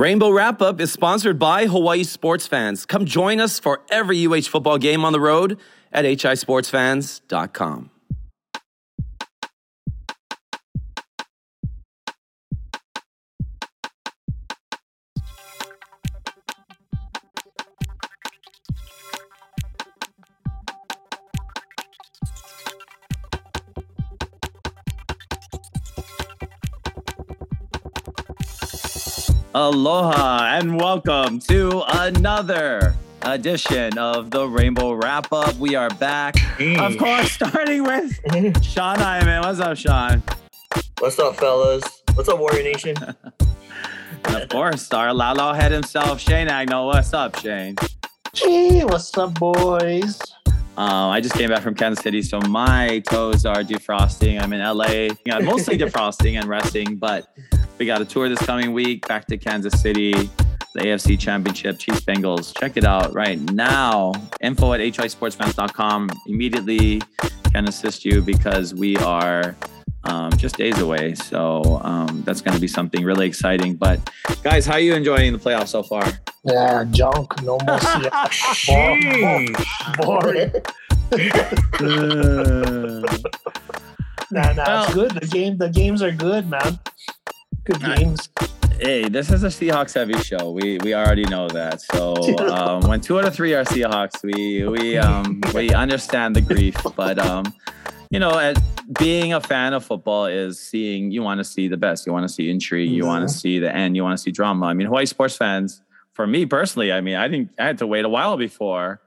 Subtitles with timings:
[0.00, 2.86] Rainbow Wrap Up is sponsored by Hawaii Sports Fans.
[2.86, 5.58] Come join us for every UH football game on the road
[5.92, 7.90] at hisportsfans.com.
[29.62, 35.54] Aloha and welcome to another edition of the Rainbow Wrap Up.
[35.56, 36.34] We are back,
[36.78, 39.42] of course, starting with Sean Hyman.
[39.42, 40.22] What's up, Sean?
[41.00, 41.84] What's up, fellas?
[42.14, 42.96] What's up, Warrior Nation?
[43.00, 43.16] And
[44.42, 46.86] of course, our Lalo head himself, Shane Agnell.
[46.86, 47.76] What's up, Shane?
[48.34, 50.22] Hey, what's up, boys?
[50.78, 54.40] Um, I just came back from Kansas City, so my toes are defrosting.
[54.40, 57.28] I'm in LA, yeah, mostly defrosting and resting, but
[57.80, 62.02] we got a tour this coming week back to Kansas City, the AFC Championship, Chiefs
[62.02, 62.56] Bengals.
[62.60, 64.12] Check it out right now.
[64.42, 67.00] Info at hisportsfans.com immediately
[67.52, 69.56] can assist you because we are
[70.04, 71.14] um, just days away.
[71.14, 73.76] So um, that's going to be something really exciting.
[73.76, 74.10] But
[74.42, 76.04] guys, how are you enjoying the playoffs so far?
[76.44, 77.80] Yeah, junk, no more
[78.30, 79.54] Seattle.
[79.96, 80.52] Boring.
[84.32, 85.10] Nah, nah, Well- it's good.
[85.10, 86.78] The game, the games are good, man.
[87.64, 88.28] Good games.
[88.80, 90.50] Hey, this is a Seahawks heavy show.
[90.52, 91.80] We we already know that.
[91.82, 92.14] So
[92.50, 96.74] um, when two out of three are Seahawks, we we um, we understand the grief.
[96.96, 97.44] But um,
[98.10, 98.58] you know, at,
[98.98, 101.10] being a fan of football is seeing.
[101.10, 102.06] You want to see the best.
[102.06, 102.90] You want to see intrigue.
[102.90, 103.28] You want Mhm.
[103.28, 103.96] to see the end.
[103.96, 104.66] You want to see drama.
[104.66, 105.82] I mean, Hawaii sports fans.
[106.14, 109.00] For me personally, I mean, I think I had to wait a while before.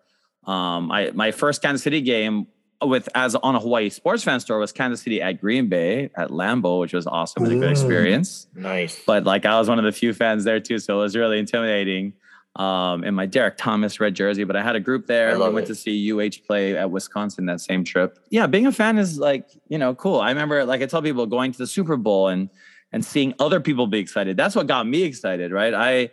[0.46, 2.48] Um, I my first Kansas City game
[2.88, 6.30] with as on a Hawaii sports fan store was Kansas City at Green Bay at
[6.30, 7.44] Lambeau, which was awesome.
[7.44, 7.72] It was a good Mm.
[7.72, 9.02] experience Nice.
[9.06, 11.40] but like I was one of the few fans there too, so it was really
[11.40, 12.14] intimidating.
[12.56, 15.32] Um, in my Derrick Thomas red jersey, but I had a group there.
[15.34, 15.70] I We went it.
[15.70, 18.20] to see UH play at Wisconsin that same trip.
[18.30, 20.20] Yeah, being a fan is like you know cool.
[20.20, 22.50] I remember like I tell people going to the Super Bowl and
[22.92, 24.38] and seeing other people be excited.
[24.38, 25.74] That's what got me excited, right?
[25.74, 26.12] I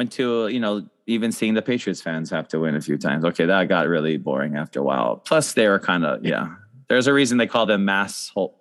[0.00, 0.74] went to you know
[1.06, 3.22] even seeing the Patriots fans have to win a few times.
[3.30, 5.16] Okay, that got really boring after a while.
[5.16, 6.46] Plus, they were kind of yeah.
[6.88, 8.30] There's a reason they call them mass.
[8.34, 8.56] Hol-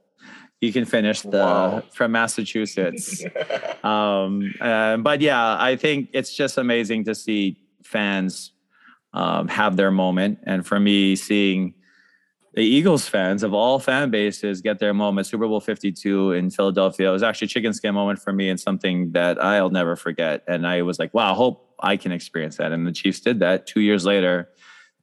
[0.61, 1.83] You can finish the Wow.
[1.97, 3.23] from Massachusetts
[3.93, 4.31] um
[4.69, 7.41] uh, but yeah i think it's just amazing to see
[7.95, 8.51] fans
[9.13, 11.61] um, have their moment and for me seeing
[12.59, 15.25] the eagles fans of all fan bases get their moment.
[15.25, 17.07] Super bowl 52 in philadelphia.
[17.07, 20.43] It was actually a chicken skin moment for me and something that i'll never forget.
[20.45, 22.73] And i was like wow I hope i can experience that.
[22.73, 24.49] And the chiefs did that two years later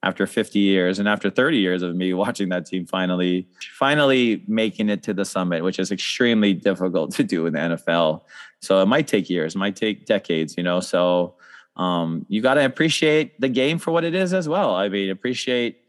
[0.03, 4.91] after 50 years and after 30 years of me watching that team finally finally making
[4.91, 8.21] it to the summit which is extremely difficult to do in the NFL
[8.61, 10.81] so it might take years it might take decades you know?
[10.81, 11.37] So
[11.79, 14.75] um, you got to appreciate the game for what it is as well.
[14.75, 15.86] I mean appreciate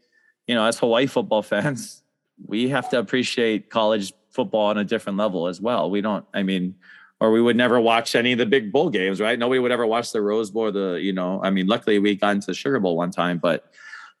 [0.48, 2.02] you know as Hawaii football fans
[2.46, 6.42] we have to appreciate college football on a different level as well we don't I
[6.42, 6.74] mean
[7.20, 9.86] or we would never watch any of the big bowl games right nobody would ever
[9.86, 12.80] watch the Rose Bowl the you know I mean luckily we got into the Sugar
[12.80, 13.70] Bowl one time but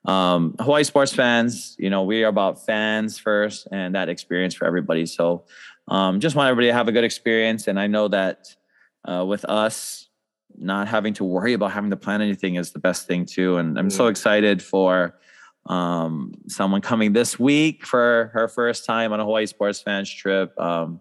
[0.04, 4.64] um, Hawaii sports fans, you know, we are about fans first and that experience for
[4.64, 5.04] everybody.
[5.04, 5.44] So
[5.88, 7.66] um, just want everybody to have a good experience.
[7.66, 8.46] And I know that
[9.04, 10.08] uh, with us
[10.56, 13.56] not having to worry about having to plan anything is the best thing too.
[13.58, 14.10] And I'm so Mm.
[14.10, 15.18] excited for
[15.68, 20.58] um, someone coming this week for her first time on a Hawaii sports fans trip.
[20.58, 21.00] Um,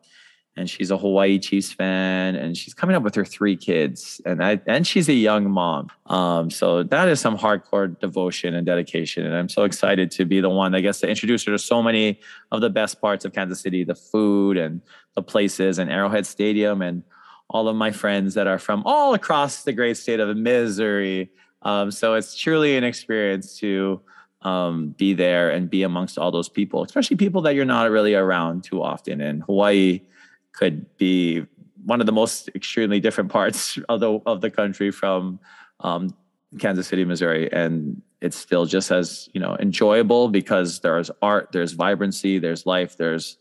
[0.57, 4.44] and she's a Hawaii Chiefs fan, and she's coming up with her three kids, and
[4.44, 5.89] I and she's a young mom.
[6.07, 10.41] Um, so that is some hardcore devotion and dedication, and I'm so excited to be
[10.41, 12.19] the one that gets to introduce her to so many
[12.51, 14.81] of the best parts of Kansas City, the food and
[15.16, 17.03] the places, and Arrowhead Stadium, and
[17.51, 21.29] all of my friends that are from all across the great state of Missouri.
[21.61, 24.01] Um, so it's truly an experience to
[24.47, 28.15] um, be there and be amongst all those people, especially people that you're not really
[28.15, 29.19] around too often.
[29.19, 30.01] And Hawaii
[30.53, 31.45] could be
[31.83, 35.39] one of the most extremely different parts of the of the country from
[35.81, 36.15] um,
[36.59, 41.73] Kansas City, Missouri, and it's still just as you know enjoyable because there's art, there's
[41.73, 43.38] vibrancy, there's life, there's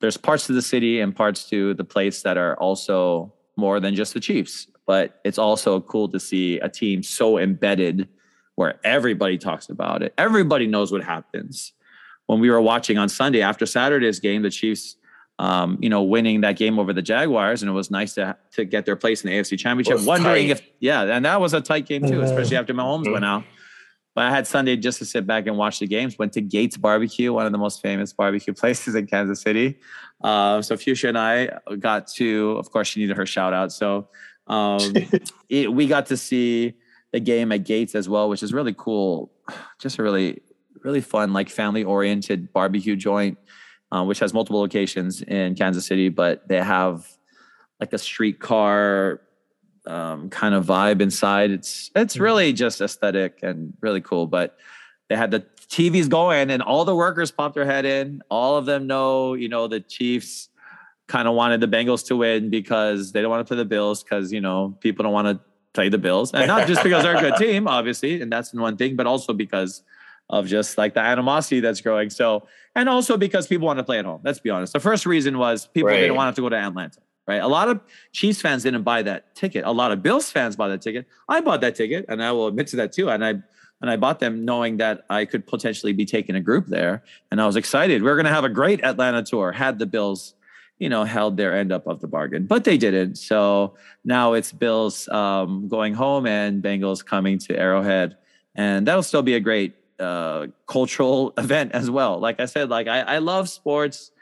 [0.00, 3.94] there's parts to the city and parts to the place that are also more than
[3.94, 4.66] just the Chiefs.
[4.84, 8.08] But it's also cool to see a team so embedded
[8.56, 10.14] where everybody talks about it.
[10.18, 11.72] Everybody knows what happens.
[12.26, 14.96] When we were watching on Sunday after Saturday's game, the Chiefs,
[15.38, 18.64] um, you know, winning that game over the Jaguars, and it was nice to to
[18.64, 19.94] get their place in the AFC Championship.
[19.94, 20.50] was Wondering tight.
[20.50, 23.44] if, yeah, and that was a tight game too, especially after Mahomes went out.
[24.14, 26.18] But I had Sunday just to sit back and watch the games.
[26.18, 29.78] Went to Gates Barbecue, one of the most famous barbecue places in Kansas City.
[30.22, 31.48] Uh, so Fuchsia and I
[31.78, 33.72] got to, of course, she needed her shout out.
[33.72, 34.08] So
[34.46, 34.92] um,
[35.48, 36.74] it, we got to see
[37.12, 39.30] the game at Gates as well, which is really cool.
[39.78, 40.40] Just a really,
[40.82, 43.38] really fun, like family oriented barbecue joint,
[43.90, 47.06] uh, which has multiple locations in Kansas City, but they have
[47.80, 49.20] like a streetcar
[49.86, 51.50] um, kind of vibe inside.
[51.50, 52.20] It's it's Mhm.
[52.20, 54.28] really just aesthetic and really cool.
[54.28, 54.56] But
[55.08, 58.22] they had the TVs going, and all the workers popped their head in.
[58.30, 60.48] All of them know, you know, the Chiefs
[61.08, 64.04] kind of wanted the Bengals to win because they don't want to play the Bills
[64.04, 65.40] because you know people don't want to
[65.74, 68.76] play the Bills, and not just because they're a good team, obviously, and that's one
[68.76, 69.82] thing, but also because
[70.30, 72.10] of just like the animosity that's growing.
[72.10, 74.20] So, and also because people want to play at home.
[74.24, 74.72] Let's be honest.
[74.72, 76.00] The first reason was people Right.
[76.00, 77.00] didn't want to go to Atlanta.
[77.26, 77.40] Right.
[77.40, 77.80] A lot of
[78.12, 79.64] Chiefs fans didn't buy that ticket.
[79.64, 81.06] A lot of Bills fans bought that ticket.
[81.28, 83.10] I bought that ticket, and I will admit to that too.
[83.10, 83.34] And I
[83.80, 87.40] and I bought them knowing that I could potentially be taking a group there, and
[87.40, 88.02] I was excited.
[88.02, 89.52] We are going to have a great Atlanta tour.
[89.52, 90.34] Had the Bills,
[90.82, 93.16] you know, held their end up of the bargain, but they didn't.
[93.16, 93.74] So
[94.04, 98.16] now it's Bills um, going home and Bengals coming to Arrowhead,
[98.54, 102.18] and that'll still be a great uh, cultural event as well.
[102.18, 104.12] Like I said, like I, I love sports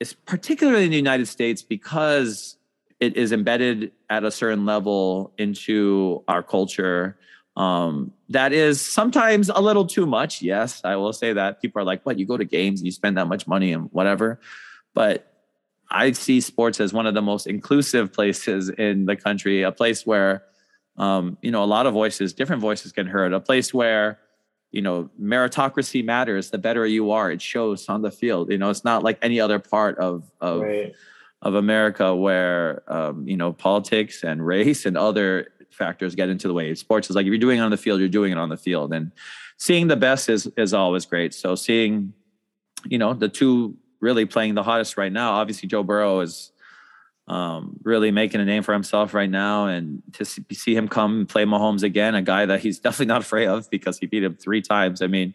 [0.00, 2.56] it's particularly in the United States because
[3.00, 7.18] it is embedded at a certain level into our culture.
[7.56, 10.42] Um, that is sometimes a little too much.
[10.42, 11.62] Yes, I will say that.
[11.62, 12.18] People are like, "What?
[12.18, 14.40] You go to games and you spend that much money and whatever,"
[14.92, 15.32] but
[15.90, 19.62] I see sports as one of the most inclusive places in the country.
[19.62, 20.44] A place where,
[20.96, 23.32] um, you know, a lot of voices, different voices, can heard.
[23.32, 24.18] A place where
[24.72, 28.68] you know meritocracy matters the better you are it shows on the field you know
[28.68, 30.92] it's not like any other part of of, Right.
[31.40, 36.54] of america where um, you know politics and race and other factors get into the
[36.54, 38.48] way sports is like if you're doing it on the field you're doing it on
[38.48, 39.12] the field and
[39.56, 42.12] seeing the best is is always great so seeing
[42.84, 46.52] you know the two really playing the hottest right now obviously joe burrow is
[47.28, 49.66] um, really making a name for himself right now.
[49.66, 53.48] And to see, him come play Mahomes again, a guy that he's definitely not afraid
[53.48, 55.02] of because he beat him three times.
[55.02, 55.34] I mean,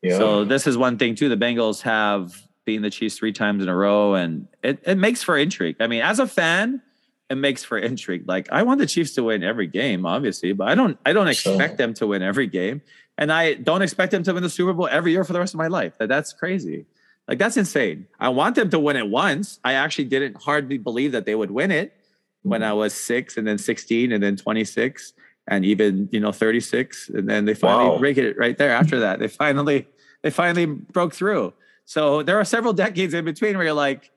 [0.00, 0.16] Yeah.
[0.16, 1.28] so this is one thing too.
[1.28, 5.24] The Bengals have beaten the Chiefs three times in a row, and it, it makes
[5.24, 5.74] for intrigue.
[5.80, 6.80] I mean, as a fan,
[7.28, 8.28] it makes for intrigue.
[8.28, 11.26] Like I want the Chiefs to win every game, obviously, but I don't I don't
[11.26, 12.80] expect So- them to win every game.
[13.18, 15.52] And I don't expect them to win the Super Bowl every year for the rest
[15.54, 15.98] of my life.
[15.98, 16.86] That that's crazy.
[17.26, 18.06] Like that's insane.
[18.20, 19.58] I want them to win it once.
[19.64, 21.94] I actually didn't hardly believe that they would win it
[22.42, 22.70] when mm-hmm.
[22.70, 25.14] I was six and then 16 and then 26
[25.48, 27.10] and even, you know, 36.
[27.10, 27.98] And then they finally Wow.
[27.98, 29.18] break it right there after that.
[29.18, 29.86] They finally,
[30.22, 31.54] they finally broke through.
[31.86, 34.10] So there are several decades in between where you're like,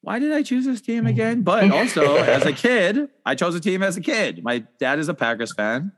[0.00, 1.42] why did I choose this team again?
[1.42, 1.72] But mm-hmm.
[1.72, 4.42] also as a kid, I chose a team as a kid.
[4.42, 5.92] My dad is a Packers fan.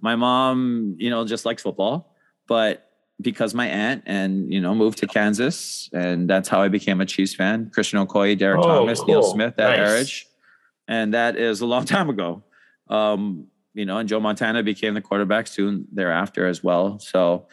[0.00, 2.16] My mom, you know, just likes football,
[2.48, 2.91] but
[3.22, 7.06] because my aunt and you know moved to Kansas, and that's how I became a
[7.06, 7.70] Chiefs fan.
[7.72, 9.22] Christian Okoye, Derrick Oh, Thomas, Neil.
[9.22, 9.78] Smith, that Nice.
[9.78, 10.26] marriage,
[10.88, 12.42] and that is a long time ago.
[12.88, 16.98] Um, you know, and Joe Montana became the quarterback soon thereafter as well.
[16.98, 17.46] So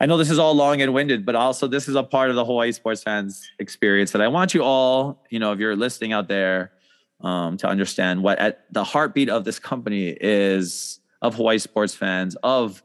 [0.00, 2.34] I know this is all long and winded, but also this is a part of
[2.36, 6.12] the Hawaii sports fans experience that I want you all, you know, if you're listening
[6.12, 6.72] out there,
[7.20, 12.34] um, to understand what at the heartbeat of this company is of Hawaii sports fans,
[12.42, 12.82] of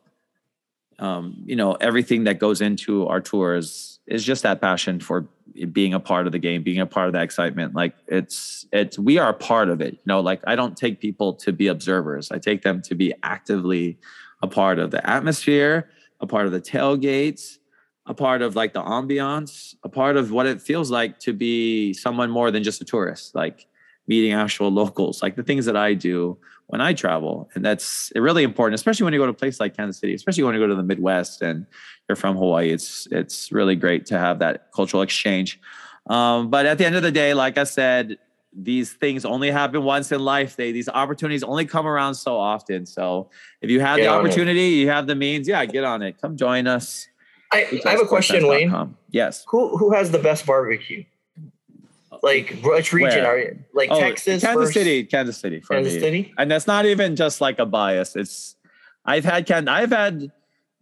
[1.00, 5.28] um, you know, everything that goes into our tours is just that passion for
[5.72, 7.76] being a part of the game, being a part of that excitement.
[7.76, 9.94] Like it's it's we are a part of it.
[9.94, 12.32] You know, like I don't take people to be observers.
[12.32, 13.98] I take them to be actively
[14.42, 17.58] a part of the atmosphere, a part of the tailgates,
[18.06, 21.94] a part of like the ambiance, a part of what it feels like to be
[21.94, 23.68] someone more than just a tourist, like
[24.08, 26.38] meeting actual locals, like the things that I do
[26.68, 27.50] when I travel.
[27.54, 30.44] And that's really important, especially when you go to a place like Kansas City, especially
[30.44, 31.66] when you go to the Midwest and
[32.10, 32.72] you're from Hawaii.
[32.72, 35.60] It's it's really great to have that cultural exchange.
[36.08, 38.18] Um, but at the end of the day, like I said,
[38.58, 40.56] these things only happen once in life.
[40.56, 42.86] They these opportunities only come around so often.
[42.86, 43.30] So
[43.62, 44.20] if you have Get the on it.
[44.30, 46.22] opportunity, you have the means, yeah, get on it.
[46.22, 47.08] Come join us.
[47.52, 48.96] I, I have a question, Wayne.
[49.12, 49.46] Yes.
[49.50, 51.04] Who who has the best barbecue?
[52.24, 53.28] Like which region Where?
[53.28, 53.60] are you?
[53.74, 56.00] Like Oh, Texas, Kansas versus City, Kansas City for Kansas me.
[56.00, 56.34] City.
[56.38, 58.16] and that's not even just like a bias.
[58.16, 58.56] It's
[59.06, 60.32] I've had Ken, I've had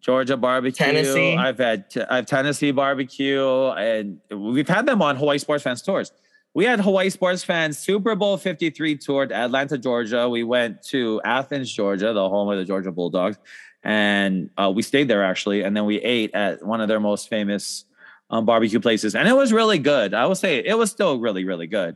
[0.02, 0.86] Georgia barbecue.
[0.86, 1.36] Tennessee.
[1.36, 6.12] I've had I've Tennessee barbecue, and we've had them on Hawaii Sports Fans tours.
[6.56, 10.30] We had Hawaii Sports Fans Super Bowl 53 tour to Atlanta, Georgia.
[10.30, 13.38] We went to Athens, Georgia, the home of the Georgia Bulldogs,
[13.84, 15.64] and uh, we stayed there actually.
[15.64, 17.86] And then we ate at one of their most famous
[18.34, 20.16] um, barbecue places, and it was really good.
[20.16, 21.96] I will say it was still really, really good.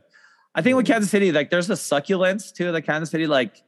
[0.54, 3.60] I think with Kansas City, like there's a succulence to the Kansas City, like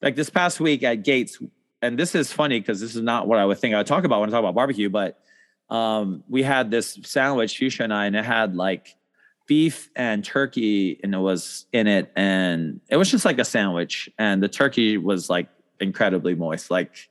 [0.00, 1.38] like this past week at Gates,
[1.82, 4.04] and this is funny because this is not what I would think I would talk
[4.04, 5.18] about when I talk about barbecue, but
[5.68, 8.96] um, we had this sandwich, Fuchsia and I, and it had like
[9.46, 14.08] beef and turkey, and it was in it, and it was just like a sandwich,
[14.18, 17.10] and the turkey was like incredibly moist, like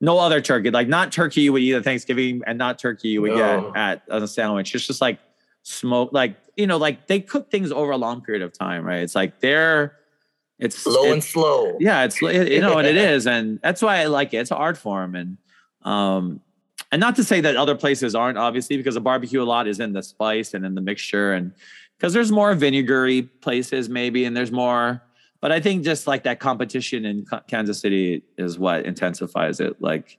[0.00, 3.22] no other turkey, like not turkey you would eat at Thanksgiving, and not turkey you
[3.22, 3.72] would No.
[3.72, 4.74] get at a sandwich.
[4.74, 5.18] It's just like
[5.62, 9.00] smoke, like you know, like they cook things over a long period of time, right?
[9.02, 9.96] It's like they're
[10.58, 11.78] it's Slow and slow.
[11.80, 14.58] yeah it's you know what it is and that's why i like it it's an
[14.58, 15.38] art form and
[15.84, 16.38] um
[16.92, 19.80] and not to say that other places aren't obviously because the barbecue a lot is
[19.80, 21.52] in the spice and in the mixture and
[21.96, 25.02] because there's more vinegary places maybe and there's more
[25.40, 30.18] but i think just like that competition in kansas city is what intensifies it like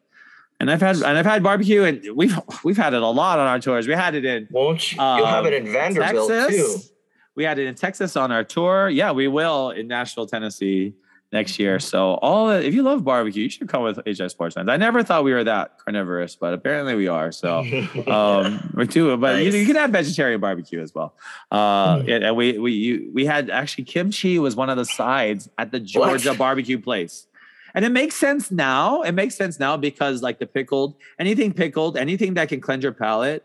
[0.60, 3.48] and i've had and i've had barbecue and we've we've had it a lot on
[3.48, 4.98] our tours we had it in Won't you?
[5.02, 6.36] You'll have it Um, in Vanderbilt too.
[6.40, 6.92] Texas.
[7.34, 8.90] We had it in Texas on our tour.
[8.90, 10.94] Yeah, we will in Nashville, Tennessee
[11.32, 11.80] next year.
[11.80, 14.68] So all if you love barbecue, you should come with HI Sports Fans.
[14.70, 17.32] I never thought we were that carnivorous, but apparently we are.
[17.32, 17.60] So
[18.08, 19.54] um we do but you, Nice.
[19.54, 21.14] you can have vegetarian barbecue as well
[21.52, 22.10] uh Hmm.
[22.10, 25.72] and, and we we you, we had actually kimchi was one of the sides at
[25.72, 27.28] the georgia barbecue place
[27.74, 31.98] and it makes sense now it makes sense now because like the pickled anything pickled
[31.98, 33.44] anything that can cleanse your palate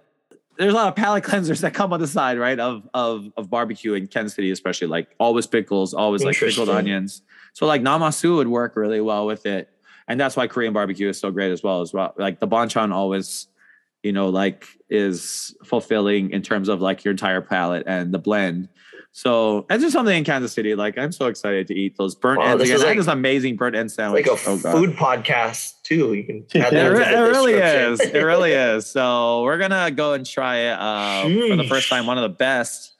[0.58, 3.48] there's a lot of palate cleansers that come on the side right of of of
[3.50, 6.76] barbecue in kansas city especially like always pickles always like pickled Interesting.
[6.76, 7.22] onions
[7.56, 9.68] so like namasu would work really well with it
[10.08, 12.92] and that's why korean barbecue is so great as well as well like the banchan
[12.92, 13.48] always
[14.02, 18.68] you know, like is fulfilling in terms of like your entire palate and the blend.
[19.10, 20.76] So that's just something in Kansas City.
[20.76, 22.76] Like I'm so excited to eat those burnt Wow, ends this again.
[22.76, 24.28] is I had like- this amazing burnt end sandwich.
[24.28, 24.72] like a Oh, God.
[24.72, 26.14] food podcast too.
[26.14, 28.00] You can add It, that re- to it really is.
[28.00, 28.86] It really is.
[28.86, 32.06] So we're gonna go and try it uh, for the first time.
[32.06, 32.92] One of the best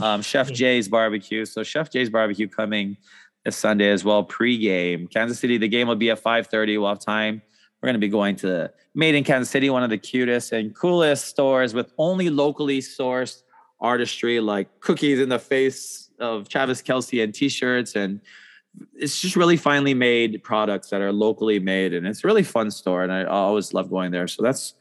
[0.00, 1.44] um, Chef Jay's barbecue.
[1.44, 2.98] So Chef Jay's barbecue coming
[3.44, 4.24] this Sunday as well.
[4.24, 5.58] Pre-game, Kansas City.
[5.58, 6.78] The game will be at 5:30.
[6.78, 7.42] We'll have time.
[7.80, 10.74] We're going to be going to Made in Kansas City, one of the cutest and
[10.74, 13.42] coolest stores with only locally sourced
[13.80, 18.20] artistry, like cookies in the face of Travis Kelce and T-shirts, and
[18.94, 22.70] it's just really finely made products that are locally made, and it's a really fun
[22.70, 23.02] store.
[23.02, 24.28] And I always love going there.
[24.28, 24.74] So that's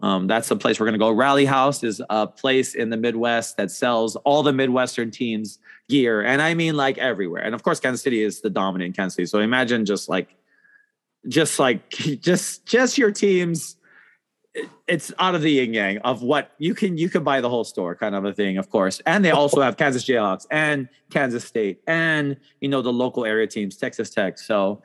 [0.00, 1.10] um, that's the place we're going to go.
[1.10, 6.22] Rally House is a place in the Midwest that sells all the Midwestern teams gear,
[6.22, 7.42] and I mean like everywhere.
[7.42, 9.26] And of course, Kansas City is the dominant Kansas City.
[9.26, 10.34] So imagine just like,
[11.28, 11.88] just like,
[12.20, 13.76] just just your teams.
[14.88, 17.64] It's out of the yin yang of what you can you can buy the whole
[17.64, 19.02] store kind of a thing, of course.
[19.04, 23.46] And they also have Kansas Jayhawks and Kansas State and you know the local area
[23.46, 24.38] teams, Texas Tech.
[24.38, 24.82] So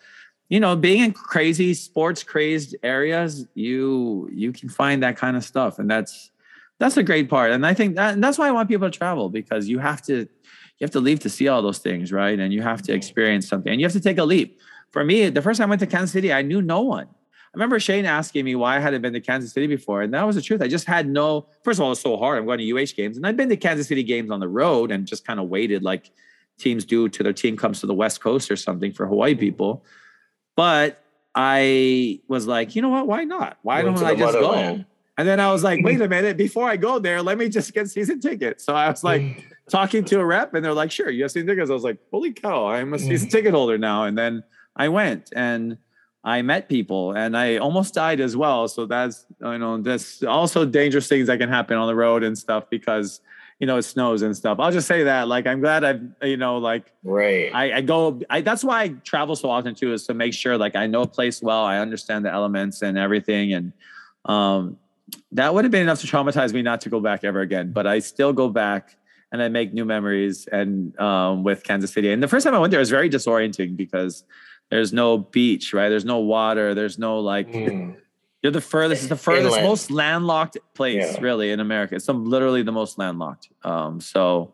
[0.52, 5.46] you know, being in crazy sports crazed areas, you you can find that kind of
[5.46, 6.30] stuff, and that's
[6.78, 7.52] that's a great part.
[7.52, 10.28] And I think that that's why I want people to travel because you have to
[10.82, 12.40] you have to leave to see all those things, right?
[12.40, 14.60] And you have to experience something, and you have to take a leap.
[14.90, 17.06] For me, the first time I went to Kansas City, I knew no one.
[17.06, 20.26] I remember Shane asking me why I hadn't been to Kansas City before, and that
[20.26, 20.60] was the truth.
[20.60, 21.46] I just had no.
[21.64, 22.40] First of all, it's so hard.
[22.40, 24.92] I'm going to UH games, and I've been to Kansas City games on the road
[24.92, 26.10] and just kind of waited like
[26.58, 29.86] teams do to their team comes to the West Coast or something for Hawaii people.
[30.56, 31.04] But
[31.36, 33.06] I was like, you know what?
[33.06, 33.60] Why not?
[33.62, 34.42] Why Went don't I just go?
[34.42, 34.86] motherland.
[35.16, 37.72] And then I was like, wait a minute, before I go there, let me just
[37.72, 38.64] get season tickets.
[38.64, 41.48] So I was like talking to a rep, and they're like, sure, you have season
[41.48, 41.72] tickets.
[41.72, 44.04] I was like, holy cow, I'm a season ticket holder now.
[44.04, 44.44] And then
[44.76, 45.78] I went and
[46.24, 48.68] I met people and I almost died as well.
[48.68, 52.38] So that's you know, that's also dangerous things that can happen on the road and
[52.38, 53.22] stuff because
[53.60, 54.60] you know it snows and stuff.
[54.60, 55.28] I'll just say that.
[55.28, 57.50] Like I'm glad I've you know, like Right.
[57.54, 60.58] I, I go I that's why I travel so often too, is to make sure
[60.58, 63.54] like I know a place well, I understand the elements and everything.
[63.54, 63.74] And
[64.26, 64.78] um
[65.32, 67.72] that would have been enough to traumatize me not to go back ever again.
[67.72, 68.96] But I still go back
[69.32, 72.12] and I make new memories and um with Kansas City.
[72.12, 74.24] And the first time I went there it was very disorienting because
[74.70, 75.90] there's no beach, right?
[75.90, 77.96] There's no water, there's no like Mm.
[78.42, 79.68] you're the furthest, it's the furthest, Inland.
[79.68, 81.18] most landlocked place Yeah.
[81.22, 81.96] really in America.
[81.96, 83.50] It's some, literally the most landlocked.
[83.64, 84.54] Um, so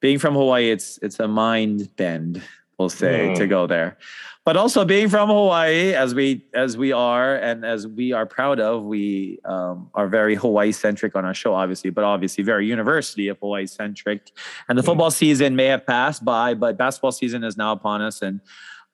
[0.00, 2.40] being from Hawaii, it's it's a mind bend,
[2.78, 3.36] we'll say, Mm.
[3.38, 3.98] to go there.
[4.46, 8.60] But also being from Hawaii, as we as we are and as we are proud
[8.60, 13.26] of, we um, are very Hawaii centric on our show, obviously, but obviously very University
[13.26, 14.30] of Hawaii centric.
[14.68, 14.86] And the Mm.
[14.86, 18.40] football season may have passed by, but basketball season is now upon us, and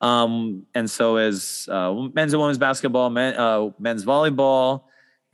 [0.00, 4.84] um, and so is uh, men's and women's basketball, men, uh, men's volleyball,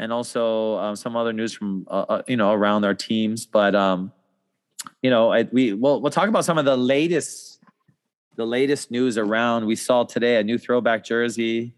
[0.00, 3.46] and also um, some other news from uh, uh, you know around our teams.
[3.46, 4.10] But um,
[5.00, 7.57] you know, I, we we'll we'll talk about some of the latest
[8.38, 9.66] the latest news around.
[9.66, 11.74] We saw today a new throwback jersey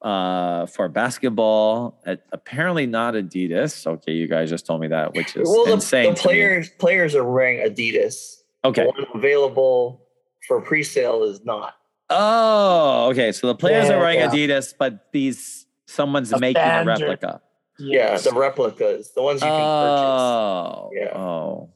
[0.00, 5.34] uh for basketball at, apparently not adidas okay you guys just told me that which
[5.34, 6.34] is Well, the, insane the to me.
[6.34, 8.36] players players are wearing Adidas.
[8.64, 10.06] okay The one available
[10.46, 11.74] for pre-sale is not.
[12.10, 13.32] Oh, okay.
[13.32, 14.30] So the players Yeah, are wearing yeah.
[14.30, 17.42] Adidas, but these someone's A making a replica.
[17.80, 18.22] Yeah, Yes.
[18.24, 20.22] the replicas, the ones you can purchase.
[20.22, 21.18] Oh, Yeah.
[21.18, 21.70] oh.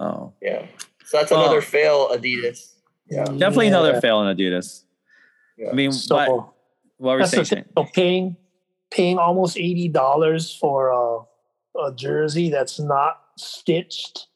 [0.00, 0.64] Oh, Yeah.
[1.04, 2.71] So that's another fail, Adidas.
[3.12, 3.24] Yeah.
[3.24, 3.78] definitely Yeah.
[3.78, 4.84] another fail in Adidas.
[5.58, 5.70] Yeah.
[5.70, 6.52] I mean, So what, what
[6.98, 7.64] were you that's the saying?
[7.64, 7.72] thing.
[7.76, 8.36] So paying
[8.90, 14.26] paying almost eighty dollars for a, a jersey that's not stitched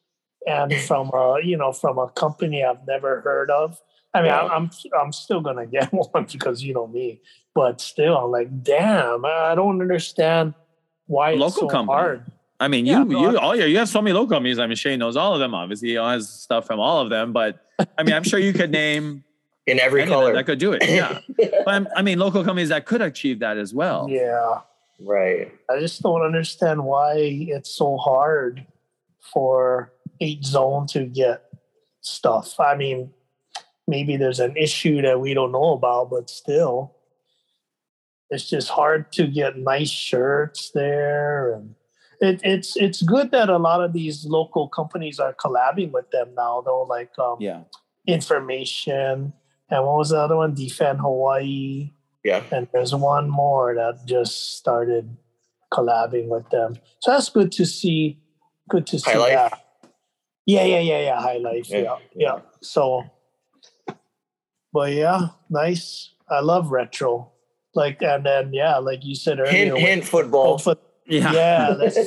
[0.47, 3.81] and from a you know from a company I've never heard of.
[4.15, 7.21] I mean, I'm I'm still gonna get one because you know me,
[7.55, 10.55] but still, I'm like, damn, I don't understand
[11.07, 11.95] why it's Local so company.
[11.97, 12.33] hard.
[12.59, 14.59] I mean, Yeah, you no, you all your you have so many local companies.
[14.59, 15.55] I mean, Shane knows all of them.
[15.55, 17.35] Obviously, he has stuff from all of them.
[17.35, 17.61] But
[17.99, 19.25] I mean, I'm sure you could name
[19.67, 20.35] In every any of them color.
[20.35, 20.89] that could do it.
[20.89, 24.07] Yeah, but I'm- I mean, local companies that could achieve that as well.
[24.09, 24.61] Yeah,
[25.01, 25.53] right.
[25.69, 28.65] I just don't understand why it's so hard
[29.33, 31.43] for H zone to get
[32.01, 32.61] stuff.
[32.61, 33.11] I mean,
[33.89, 36.95] maybe there's an issue that we don't know about, but still,
[38.31, 41.55] it's just hard to get nice shirts there.
[41.55, 41.75] And
[42.21, 46.29] it, it's it's good that a lot of these local companies are collabing with them
[46.37, 46.83] now, though.
[46.83, 47.63] Like um, Yeah.
[48.09, 49.33] In4mation
[49.71, 50.55] and what was the other one?
[50.55, 51.91] Defend Hawaii.
[52.25, 52.43] Yeah.
[52.53, 55.17] And there's one more that just started
[55.73, 56.77] collabing with them.
[57.01, 58.19] So that's good to see.
[58.69, 59.33] Good to see High Life?
[59.33, 59.63] that.
[60.45, 61.21] Yeah, yeah, yeah, yeah.
[61.21, 61.69] High life.
[61.69, 61.79] Yeah.
[61.81, 62.39] Yeah, yeah.
[62.63, 63.05] So,
[64.73, 66.11] but yeah, nice.
[66.29, 67.33] I love retro.
[67.75, 69.53] Like, and then yeah, like you said earlier.
[69.53, 70.59] Hint, hint football.
[70.59, 71.33] foot- Yeah.
[71.33, 71.99] yeah, let's,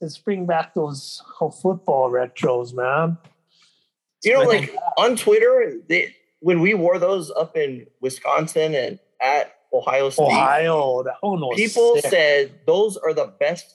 [0.00, 3.18] let's bring back those football retros, man.
[4.22, 9.54] you know, like on Twitter, they, when we wore those up in Wisconsin and at
[9.74, 11.02] Ohio State, Ohio.
[11.02, 12.10] That oh no, people sick.
[12.10, 13.74] said those are the best.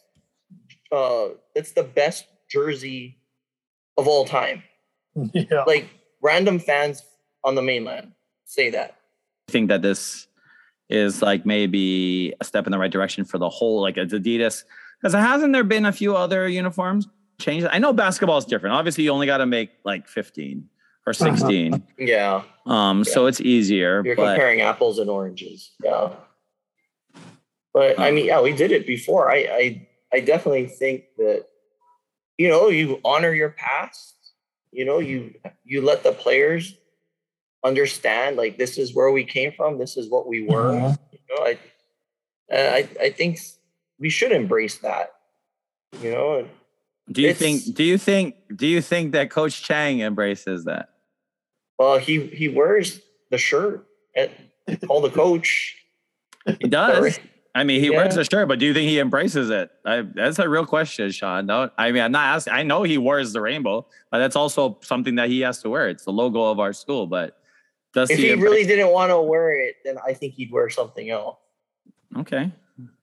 [0.91, 3.17] Uh, it's the best jersey
[3.97, 4.63] of all time.
[5.33, 5.63] yeah.
[5.67, 5.89] Like
[6.21, 7.03] random fans
[7.43, 8.13] on the mainland
[8.45, 8.95] say that.
[9.49, 10.27] I think that this
[10.89, 14.63] is like maybe a step in the right direction for the whole like it's Adidas
[14.99, 17.07] because hasn't there been a few other uniforms
[17.39, 17.69] changes?
[17.71, 18.75] I know basketball is different.
[18.75, 20.67] Obviously, you only got to make like 15
[21.05, 21.81] or 16.
[21.97, 24.01] Yeah, Um, so it's easier.
[24.05, 25.71] you're but comparing apples and oranges.
[25.83, 26.09] Yeah,
[27.73, 29.31] but I mean, yeah, we did it before.
[29.31, 31.45] I, I, I definitely think that
[32.37, 34.15] you know you honor your past.
[34.71, 36.75] You know, you you let the players
[37.63, 39.77] understand like this is where we came from.
[39.77, 40.71] This is what we were.
[40.73, 40.97] Mhm.
[41.11, 41.57] You know, I,
[42.53, 43.39] uh, I, I think
[43.99, 45.13] we should embrace that.
[46.01, 46.47] You know,
[47.11, 50.89] do you it's- think do you think do you think that Coach Chang embraces that?
[51.77, 54.31] well, he he wears the shirt at
[54.87, 55.75] call the coach.
[56.61, 57.19] He does.
[57.55, 58.17] I mean, he wears Yeah.
[58.21, 59.71] the shirt, but do you think he embraces it?
[59.83, 61.47] I, that's a real question, Sean.
[61.47, 62.53] No, I mean, I'm not asking.
[62.53, 65.89] I know he wears the rainbow, but that's also something that he has to wear.
[65.89, 67.07] It's the logo of our school.
[67.07, 67.37] But
[67.93, 68.27] does If he?
[68.29, 71.37] he really didn't want to wear it, then I think he'd wear something else.
[72.17, 72.51] okay,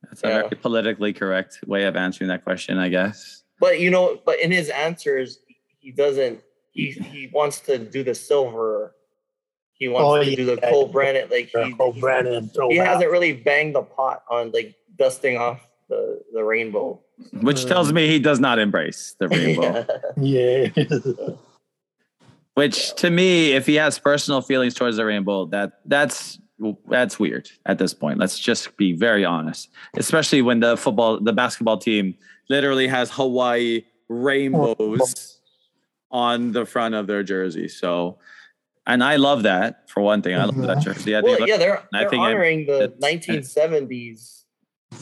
[0.02, 3.42] that's a very politically correct way of answering that question, I guess.
[3.60, 5.38] But you know, but in his answers,
[5.78, 6.40] he doesn't.
[6.72, 8.94] He he wants to do the silver.
[9.72, 10.70] He wants Oh, to do the yeah.
[10.70, 11.28] Colt Brennan.
[11.30, 16.20] Like he, he- Brandon, he hasn't really banged the pot on like dusting off the
[16.32, 17.00] the rainbow.
[17.40, 19.86] Which tells me he does not embrace the rainbow.
[20.18, 20.68] Yeah.
[22.56, 22.62] Yeah.
[22.62, 26.38] Which to me, if he has personal feelings towards the rainbow, that that's
[26.88, 28.18] that's weird at this point.
[28.18, 29.68] Let's just be very honest.
[29.96, 32.14] Especially when the football, the basketball team
[32.48, 35.38] literally has Hawaii rainbows
[36.10, 37.68] on the front of their jersey.
[37.68, 38.18] So,
[38.86, 40.34] and I love that for one thing.
[40.34, 41.14] I love that jersey.
[41.14, 44.44] I think well, yeah, they're, I they're think I- honoring the 1970s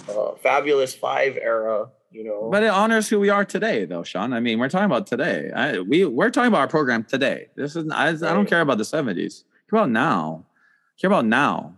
[0.09, 1.89] uh, fabulous five era.
[2.15, 4.33] You know, But it honors who we are today, though, Sean.
[4.33, 5.51] I mean, we're talking about today.
[5.55, 7.49] I, we we're talking about our program today.
[7.57, 9.43] This is I, I don't care about the seventies.
[9.69, 10.47] Care about now.
[11.01, 11.75] Care about now.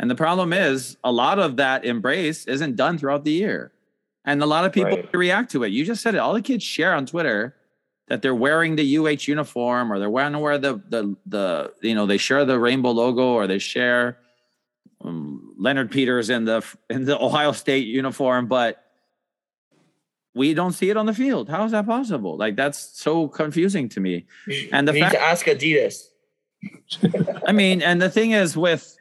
[0.00, 3.70] And the problem is, a lot of that embrace isn't done throughout the year,
[4.24, 5.16] and a lot of people Right.
[5.16, 5.68] react to it.
[5.68, 6.18] You just said it.
[6.18, 7.54] All the kids share on Twitter
[8.08, 11.94] that they're wearing the UH uniform, or they're wearing to wear the the the you
[11.94, 14.18] know they share the rainbow logo, or they share
[15.04, 18.82] um, Leonard Peters in the in the Ohio State uniform, but
[20.36, 21.48] we don't see it on the field.
[21.48, 22.36] How is that possible?
[22.36, 24.26] Like that's so confusing to me.
[24.70, 26.08] And the need fact- to ask Adidas.
[27.46, 28.96] I mean, and the thing is with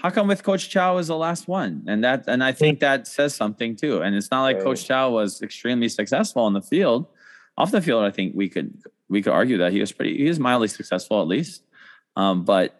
[0.00, 1.84] how come with Coach Chow is the last one?
[1.86, 4.02] And that and I think that says something too.
[4.02, 4.64] And it's not like Right.
[4.64, 7.06] Coach Chow was extremely successful on the field.
[7.56, 8.72] Off the field, I think we could
[9.08, 11.62] we could argue that he was pretty he was mildly successful at least.
[12.16, 12.74] Um, but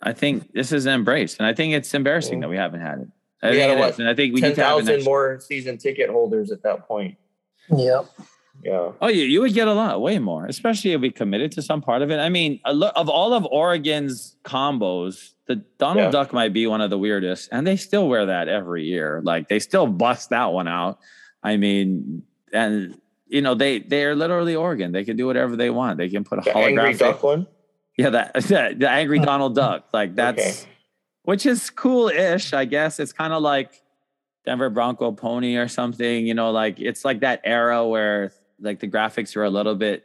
[0.00, 2.42] I think this is embraced, and I think it's embarrassing Mhm.
[2.42, 3.08] that we haven't had it.
[3.42, 4.84] I We had a it what, and I think we Ten need to have it
[4.86, 7.16] thousand more season ticket holders at that point.
[7.74, 8.06] Yep.
[8.64, 8.90] Yeah.
[9.00, 11.80] Oh, you, you would get a lot, way more, especially if we committed to some
[11.80, 12.18] part of it.
[12.18, 16.10] I mean, a lo- of all of Oregon's combos, the Donald Yeah.
[16.10, 19.20] Duck might be one of the weirdest, and they still wear that every year.
[19.24, 20.98] Like they still bust that one out.
[21.42, 24.90] I mean, and you know they they're literally Oregon.
[24.90, 25.98] They can do whatever they want.
[25.98, 26.98] They can put a The angry holographic.
[26.98, 27.46] duck one.
[27.96, 29.24] Yeah, that, that the angry hmm.
[29.24, 29.86] Donald Duck.
[29.92, 30.70] Like that's Okay.
[31.22, 32.98] which is cool-ish, I guess.
[32.98, 33.80] It's kind of like
[34.46, 38.88] Denver Bronco pony or something, you know, like it's like that era where like the
[38.88, 40.04] graphics were a little bit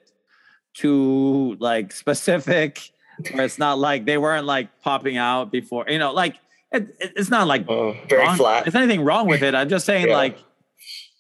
[0.74, 2.92] too like specific,
[3.32, 6.36] where it's not like they weren't like popping out before, you know, like
[6.72, 8.66] it, it- it's not like Oh, very wrong- flat.
[8.66, 9.56] There's anything wrong with it.
[9.56, 10.18] I'm just saying, Yeah.
[10.18, 10.38] like,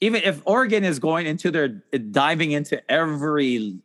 [0.02, 3.78] even if Oregon is going into their eh, diving into every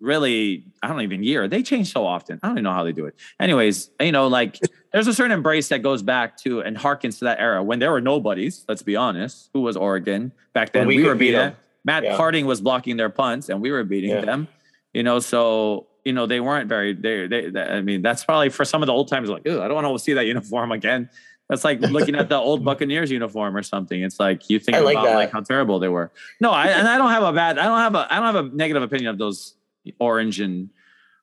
[0.00, 2.38] really, I don't even year, they change so often.
[2.42, 3.16] I don't even know how they do it.
[3.40, 4.60] Anyways, you know, like
[4.92, 7.90] there's a certain embrace that goes back to and harkens to that era when there
[7.92, 8.64] were nobodies.
[8.68, 9.50] Let's be honest.
[9.52, 10.86] Who was Oregon back then?
[10.86, 11.56] When we we were beating them.
[11.84, 12.16] Matt Yeah.
[12.16, 14.22] Harding was blocking their punts, and we were beating Yeah.
[14.24, 14.48] them.
[14.94, 16.94] You know, so you know they weren't very.
[16.94, 19.28] They, they, they- I mean, that's probably for some of the old times.
[19.28, 21.10] like, I don't want to see that uniform again.
[21.48, 24.02] That's like looking at the old Buccaneers uniform or something.
[24.02, 25.14] It's like you think I like about that.
[25.16, 26.10] like how terrible they were.
[26.40, 27.58] No, I, and I don't have a bad.
[27.58, 28.06] I don't have a.
[28.12, 29.54] I don't have a negative opinion of those
[29.98, 30.68] orange and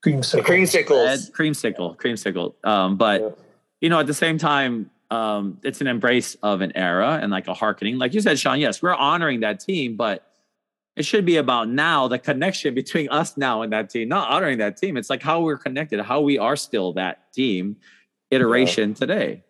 [0.03, 0.35] Creamsicle.
[0.37, 1.31] red creamsicles.
[1.31, 2.53] creamsicle, creamsicle.
[2.67, 3.39] Um, but.
[3.85, 7.47] You know, at the same time, um, it's an embrace of an era and like
[7.47, 7.99] a hearkening.
[7.99, 10.27] Like you said, Sean, yes, we're honoring that team, but
[10.95, 14.57] it should be about now the connection between us now and that team, not honoring
[14.57, 14.97] that team.
[14.97, 17.75] It's like how we're connected, how we are still that team
[18.31, 19.43] iteration today,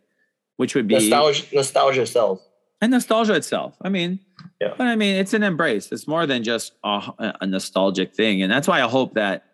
[0.57, 2.41] which would be Nostalgia, nostalgia sells.
[2.81, 3.77] and nostalgia itself.
[3.81, 4.19] I mean,
[4.59, 4.73] Yeah.
[4.77, 5.93] but I mean, it's an embrace.
[5.93, 9.45] It's more than just a, a nostalgic thing, and that's why I hope that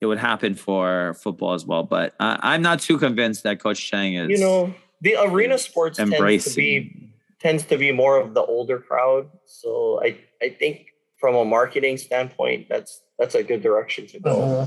[0.00, 1.82] it would happen for football as well.
[1.82, 5.98] But I, I'm not too convinced that Coach Chang is You know, the arena sports
[5.98, 9.28] tends to be tends to be more of the older crowd.
[9.46, 10.86] So I I think
[11.18, 14.30] from a marketing standpoint, that's that's a good direction to go.
[14.42, 14.66] Uh,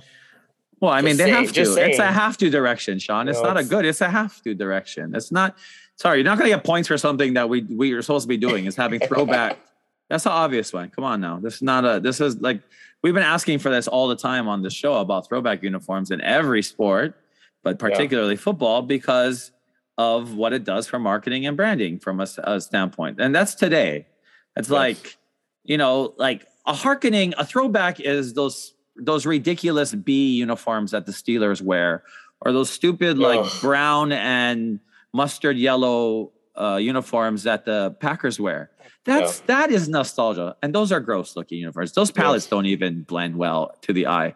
[0.79, 1.53] Well, I mean, they saying- have to.
[1.53, 2.13] just It's a saying.
[2.13, 3.27] have to direction, Sean.
[3.29, 3.85] It's No, not a good.
[3.85, 5.15] It's a have to direction.
[5.15, 5.55] It's not.
[5.95, 8.27] Sorry, you're not going to get points for something that we we are supposed to
[8.27, 8.65] be doing.
[8.65, 9.57] Is having throwback.
[10.09, 10.89] That's the obvious one.
[10.89, 11.39] Come on now.
[11.39, 11.99] This is not a.
[11.99, 12.59] This is like
[13.03, 16.21] we've been asking for this all the time on the show about throwback uniforms in
[16.21, 17.15] every sport,
[17.63, 19.51] but particularly football because
[19.97, 23.19] of what it does for marketing and branding from a standpoint.
[23.19, 24.07] And that's today.
[24.55, 24.75] It's Yes.
[24.75, 25.17] like
[25.65, 31.11] you know, like a harkening, a throwback is those those ridiculous B uniforms that the
[31.13, 32.03] Steelers wear,
[32.41, 33.51] or those stupid like Ugh.
[33.61, 34.79] brown and
[35.13, 38.69] mustard yellow uh, uniforms that the Packers wear.
[39.05, 41.91] That's that is nostalgia, and those are gross looking uniforms.
[41.91, 42.49] Those palettes Yes.
[42.49, 44.35] don't even blend well to the eye.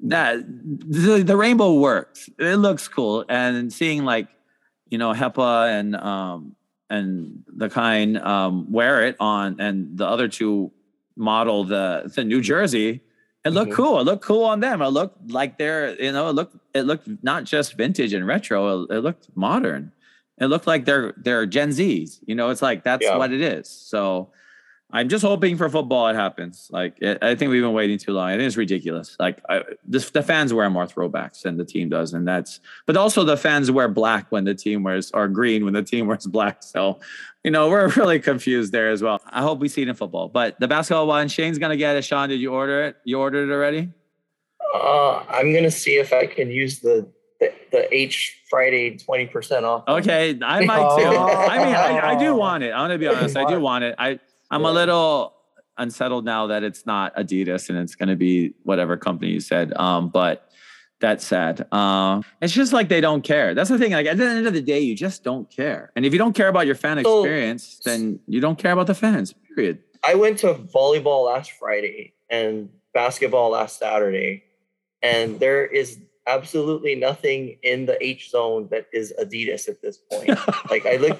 [0.00, 2.30] That the, the rainbow works.
[2.38, 4.28] It looks cool, and seeing like
[4.88, 6.54] you know HEPA and um
[6.88, 10.70] and the kind um wear it on, and the other two
[11.16, 13.02] model the the New Jersey.
[13.44, 13.76] It looked Mhm.
[13.76, 14.00] cool.
[14.00, 14.80] It looked cool on them.
[14.82, 18.84] It looked like they're you know it looked it looked not just vintage and retro.
[18.84, 19.92] It, it looked modern.
[20.40, 22.18] It looked like they're they're Gen Zs.
[22.26, 23.16] You know, it's like that's Yeah.
[23.16, 23.68] what it is.
[23.68, 24.30] So
[24.90, 26.68] I'm just hoping for football it happens.
[26.72, 28.28] Like it, I think we've been waiting too long.
[28.30, 29.16] I think it's ridiculous.
[29.20, 32.60] Like I, this, the fans wear more throwbacks than the team does, and that's.
[32.86, 36.06] But also the fans wear black when the team wears or green when the team
[36.08, 36.62] wears black.
[36.62, 37.00] So,
[37.44, 39.20] you know, we're really confused there as well.
[39.28, 40.28] I hope we see it in football.
[40.28, 42.02] But the basketball one, Shane's gonna get it.
[42.02, 42.96] Sean, did you order it?
[43.04, 43.90] You ordered it already?
[44.74, 47.06] Uh, I'm gonna see if I can use the
[47.40, 49.84] the, the H Friday twenty percent off.
[49.88, 51.06] Okay, I might too.
[51.06, 52.72] I mean, I, I do want it.
[52.72, 53.36] I'm gonna be honest.
[53.36, 53.94] I do want it.
[53.98, 54.18] I
[54.50, 55.34] I'm a little
[55.76, 59.72] unsettled now that it's not Adidas and it's gonna be whatever company you said.
[59.76, 60.50] Um, but
[61.00, 61.72] that's sad.
[61.72, 63.54] Um, it's just like they don't care.
[63.54, 63.92] That's the thing.
[63.92, 65.92] Like at the end of the day, you just don't care.
[65.94, 68.88] And if you don't care about your fan So- experience, then you don't care about
[68.88, 69.32] the fans.
[69.54, 69.78] Period.
[70.04, 74.42] I went to volleyball last Friday and basketball last Saturday,
[75.02, 80.28] and there is absolutely nothing in the H zone that is Adidas at this point.
[80.70, 81.18] like I look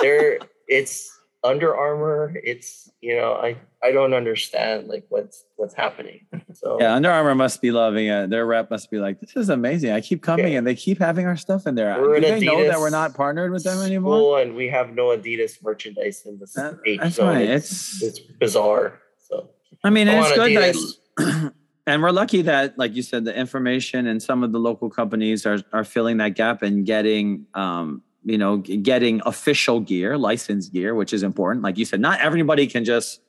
[0.00, 0.38] there,
[0.68, 1.10] it's
[1.42, 2.32] Under Armour.
[2.42, 6.26] It's you know I I don't understand like what's what's happening.
[6.54, 8.30] So Yeah, Under Armour must be loving it.
[8.30, 9.90] Their rep must be like, "This is amazing.
[9.90, 10.58] I keep coming, Yeah.
[10.58, 12.00] and they keep having our stuff in there.
[12.00, 14.94] We're Do an they know that we're not partnered with them anymore?" And we have
[14.94, 17.34] no Adidas merchandise in the That- H zone.
[17.34, 17.42] fine.
[17.42, 19.00] It's, It's- it's bizarre.
[19.18, 19.50] So
[19.82, 20.92] I mean, Go it's good Adidas.
[21.18, 21.52] that,
[21.86, 25.44] and we're lucky that, like you said, the In4mation and some of the local companies
[25.46, 30.94] are are filling that gap and getting, um, you know, getting official gear, licensed gear,
[30.94, 31.62] which is important.
[31.62, 33.20] Like you said, not everybody can just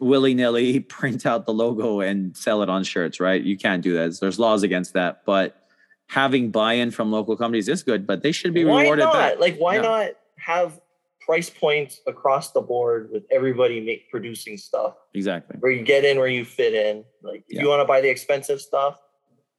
[0.00, 3.40] willy nilly print out the logo and sell it on shirts, right?
[3.42, 4.18] You can't do that.
[4.20, 5.56] There's laws against that, but
[6.08, 9.38] having buy-in from local companies is good, but they should be why rewarded not?
[9.40, 9.82] Like, why Yeah.
[9.82, 10.80] not have
[11.24, 15.56] price points across the board with everybody make producing stuff Exactly.
[15.60, 17.04] where you get in where you fit in?
[17.22, 17.62] Like, if Yeah.
[17.62, 19.00] you want to buy the expensive stuff,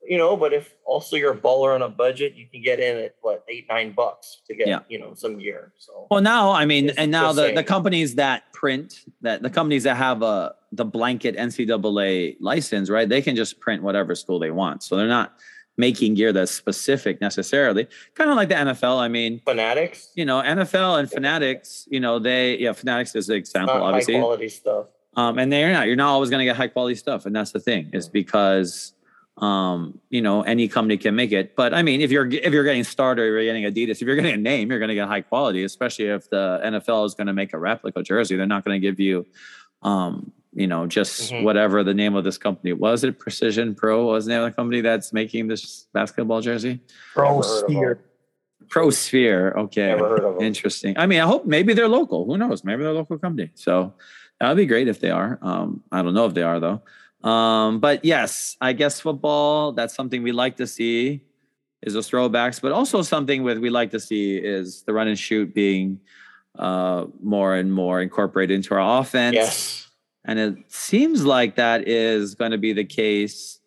[0.05, 2.97] you know, but if also you're a baller on a budget, you can get in
[2.97, 4.79] at what eight nine bucks to get Yeah.
[4.89, 5.71] you know some gear.
[5.77, 9.49] So Well, now I mean, and now just the, the companies that print that the
[9.49, 13.07] companies that have a the blanket NCAA license, right?
[13.07, 15.33] They can just print whatever school they want, so they're not
[15.77, 17.87] making gear that's specific necessarily.
[18.15, 18.99] Kind of like the NFL.
[18.99, 21.87] I mean, fanatics, you know, NFL and Fanatics.
[21.89, 24.87] You know, they yeah, Fanatics is an example, not high quality stuff.
[25.15, 25.87] Um, and they're not.
[25.87, 27.89] You're not always going to get high quality stuff, and that's the thing.
[27.93, 28.93] Is because
[29.37, 31.55] um, you know any company can make it.
[31.55, 34.01] But I mean, if you're if you're getting starter, you're getting Adidas.
[34.01, 35.63] If you're getting a name, you're going to get high quality.
[35.63, 38.85] Especially if the NFL is going to make a replica jersey, they're not going to
[38.85, 39.25] give you,
[39.83, 41.43] um, you know, just Mhm.
[41.43, 43.03] whatever the name of this company was.
[43.03, 46.79] It Precision Pro was the name of the company that's making this basketball jersey.
[47.13, 47.99] Pro Never heard of Sphere.
[48.69, 49.53] Pro Sphere.
[49.57, 49.87] Okay.
[49.87, 50.43] Never heard of them.
[50.43, 50.97] Interesting.
[50.97, 52.25] I mean, I hope maybe they're local.
[52.25, 52.63] Who knows?
[52.63, 53.51] Maybe they're a local company.
[53.55, 53.93] So
[54.39, 55.39] that would be great if they are.
[55.41, 56.81] Um, I don't know if they are though.
[57.27, 59.71] Um, but yes, I guess football.
[59.71, 61.21] That's something we like to see
[61.81, 65.17] is those throwbacks, but also something with we like to see is the run and
[65.17, 65.99] shoot being
[66.59, 69.35] uh, more and more incorporated into our offense.
[69.35, 69.82] Yes.
[70.25, 73.59] And it seems like that is going to be the case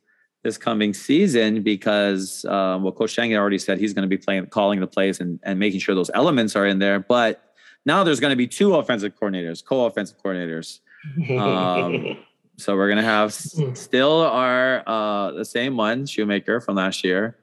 [0.42, 4.46] this coming season because, um, well, Coach Chang already said he's going to be playing,
[4.46, 7.00] calling the plays and, and making sure those elements are in there.
[7.00, 7.42] But
[7.84, 10.80] now there's going to be two offensive coordinators, co-offensive coordinators.
[11.38, 12.16] Um,
[12.58, 13.76] So we're going to have Mm.
[13.76, 17.36] still our uh, the same one, Shoemaker from last year,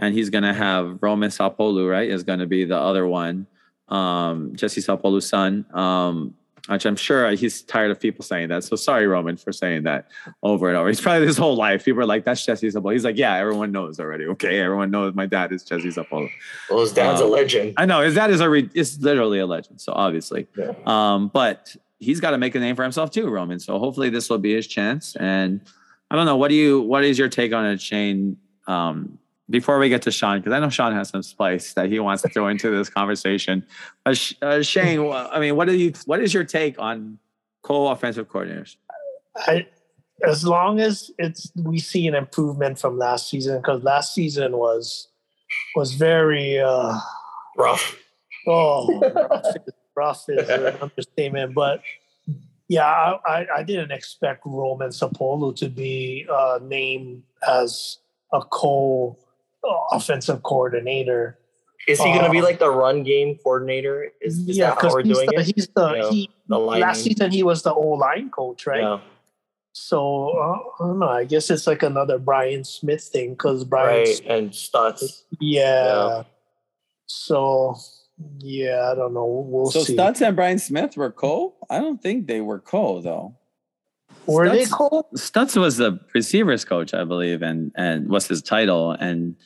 [0.00, 2.10] and he's going to have Roman Sapolu, right?
[2.10, 3.46] Is going to be the other one,
[3.88, 5.66] um, Jesse Sapolu's son.
[5.72, 6.34] Um,
[6.68, 8.64] which I'm sure he's tired of people saying that.
[8.64, 10.08] So sorry, Roman, for saying that
[10.42, 10.88] over and over.
[10.88, 11.84] He's probably his whole life.
[11.84, 14.24] People are like, "That's Jesse Sapolu." He's like, "Yeah, everyone knows already.
[14.26, 16.30] Okay, everyone knows my dad is Jesse Sapolu."
[16.70, 17.74] well, his dad's a Um, legend.
[17.76, 19.80] I know his dad is a re- is literally a legend.
[19.80, 20.72] So obviously, Yeah.
[20.86, 23.58] um, but he's got to make a name for himself too, Roman.
[23.60, 25.16] So hopefully this will be his chance.
[25.16, 25.60] And
[26.10, 28.36] I don't know, what do you what is your take on a chain?
[28.66, 32.00] Um, before we get to Sean, because I know Sean has some spice that he
[32.00, 33.64] wants to throw into this conversation.
[34.04, 37.18] Uh, uh, Shane, I mean, what do you what is your take on
[37.62, 38.76] co-offensive coordinators?
[39.36, 39.66] I,
[40.24, 45.08] as long as it's we see an improvement from last season, because last season was
[45.74, 46.98] was very uh,
[47.56, 47.96] Rough.
[48.46, 51.54] oh rough, is- rough is an understatement.
[51.54, 51.82] But
[52.68, 57.98] yeah, I, I, I didn't expect Roman Sapolu to be uh, named as
[58.32, 59.16] a co
[59.90, 61.38] offensive coordinator.
[61.88, 64.10] Is he going to be Uh, like the run game coordinator?
[64.20, 65.46] Is, is yeah, that how because we're he's doing the, it?
[65.54, 68.82] he's the Yeah, he the last season he was the O line coach, right?
[68.82, 68.98] Yeah.
[69.72, 71.08] So uh, I don't know.
[71.08, 74.08] I guess it's like another Brian Smith thing because Brian, Right.
[74.16, 75.22] Smith- And Stutz.
[75.38, 75.62] yeah.
[76.08, 76.22] Yeah.
[77.06, 77.76] So
[78.38, 79.44] yeah, I don't know.
[79.46, 79.96] We'll so see.
[79.96, 81.54] Stutz and Brian Smith were co?
[81.70, 83.36] I don't think they were co though.
[84.26, 85.04] Were they Stutz- cold?
[85.14, 88.92] Stutz was the receivers coach, I believe, and and what's his title?
[88.92, 89.36] And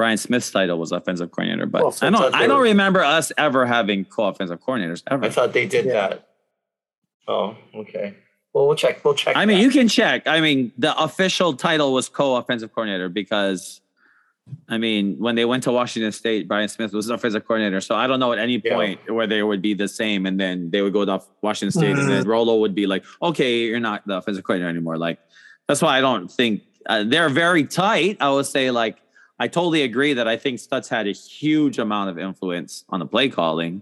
[0.00, 1.66] Brian Smith's title was offensive coordinator.
[1.66, 5.26] But Well, I don't I don't remember us ever having co-offensive coordinators ever.
[5.26, 5.92] I thought they did Yeah.
[5.92, 6.28] that.
[7.28, 8.14] Oh, okay.
[8.54, 9.04] Well, we'll check.
[9.04, 9.36] We'll check.
[9.36, 9.62] I mean, that.
[9.62, 10.26] you can check.
[10.26, 13.82] I mean, the official title was co-offensive coordinator because,
[14.70, 17.82] I mean, when they went to Washington State, Brian Smith was the offensive coordinator.
[17.82, 18.74] So I don't know at any Yeah.
[18.74, 21.98] point where they would be the same, and then they would go to Washington State,
[21.98, 25.18] and then Rolo would be like, "Okay, you're not the offensive coordinator anymore." Like,
[25.68, 28.16] that's why I don't think uh, they're very tight.
[28.18, 28.96] I would say, like,
[29.40, 33.06] I totally agree that I think Stutz had a huge amount of influence on the
[33.06, 33.80] play calling.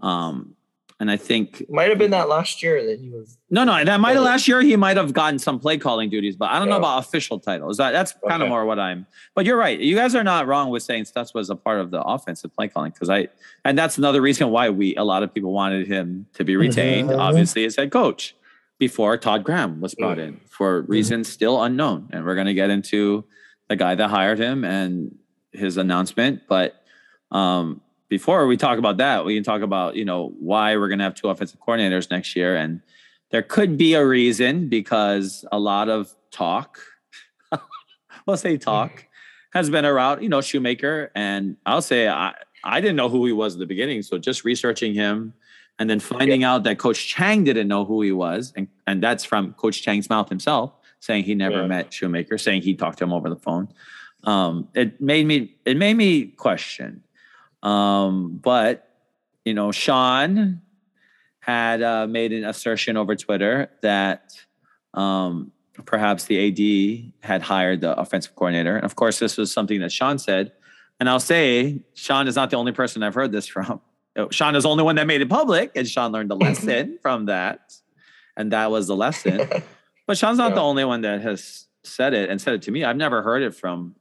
[0.00, 0.56] Um,
[1.00, 3.38] and I think might have been that last year that he was.
[3.50, 6.34] no, no, that might have last year he might have gotten some play calling duties,
[6.34, 7.76] but I don't know about official titles.
[7.76, 9.06] That that's kind of more what I'm.
[9.36, 9.78] But you're right.
[9.78, 12.66] You guys are not wrong with saying Stutz was a part of the offensive play
[12.66, 13.28] calling because I,
[13.64, 17.10] and that's another reason why we a lot of people wanted him to be retained.
[17.10, 17.18] Mhm.
[17.20, 18.34] Obviously, as head coach
[18.80, 22.70] before Todd Graham was brought in for reasons still unknown, and we're going to get
[22.70, 23.24] into
[23.68, 25.14] the guy that hired him and
[25.52, 26.42] his announcement.
[26.48, 26.82] But
[27.30, 30.98] um, before we talk about that, we can talk about you know why we're going
[30.98, 32.80] to have two offensive coordinators next year, and
[33.30, 36.78] there could be a reason because a lot of talk,
[38.26, 39.06] we'll say talk,
[39.52, 40.22] has been around.
[40.22, 43.66] You know, Shoemaker, and I'll say I I didn't know who he was at the
[43.66, 45.34] beginning, so just researching him.
[45.80, 49.22] And then finding out that Coach Chang didn't know who he was, and, and that's
[49.22, 51.66] from Coach Chang's mouth himself, saying he never Yeah.
[51.66, 53.68] met Shoemaker, saying he talked to him over the phone.
[54.24, 57.02] Um, it made me it made me question
[57.62, 58.84] um, but
[59.44, 60.60] you know, Sean
[61.40, 64.34] had uh, made an assertion over Twitter that
[64.94, 65.52] um,
[65.86, 68.76] perhaps the AD had hired the offensive coordinator.
[68.76, 70.52] And of course, this was something that Sean said.
[71.00, 73.80] And I'll say, Sean is not the only person I've heard this from.
[74.30, 77.26] Sean is the only one that made it public, and Sean learned a lesson from
[77.26, 77.72] that.
[78.36, 79.48] And that was the lesson.
[80.08, 82.82] But Sean's not the only one that has said it and said it to me.
[82.82, 83.94] I've never heard it from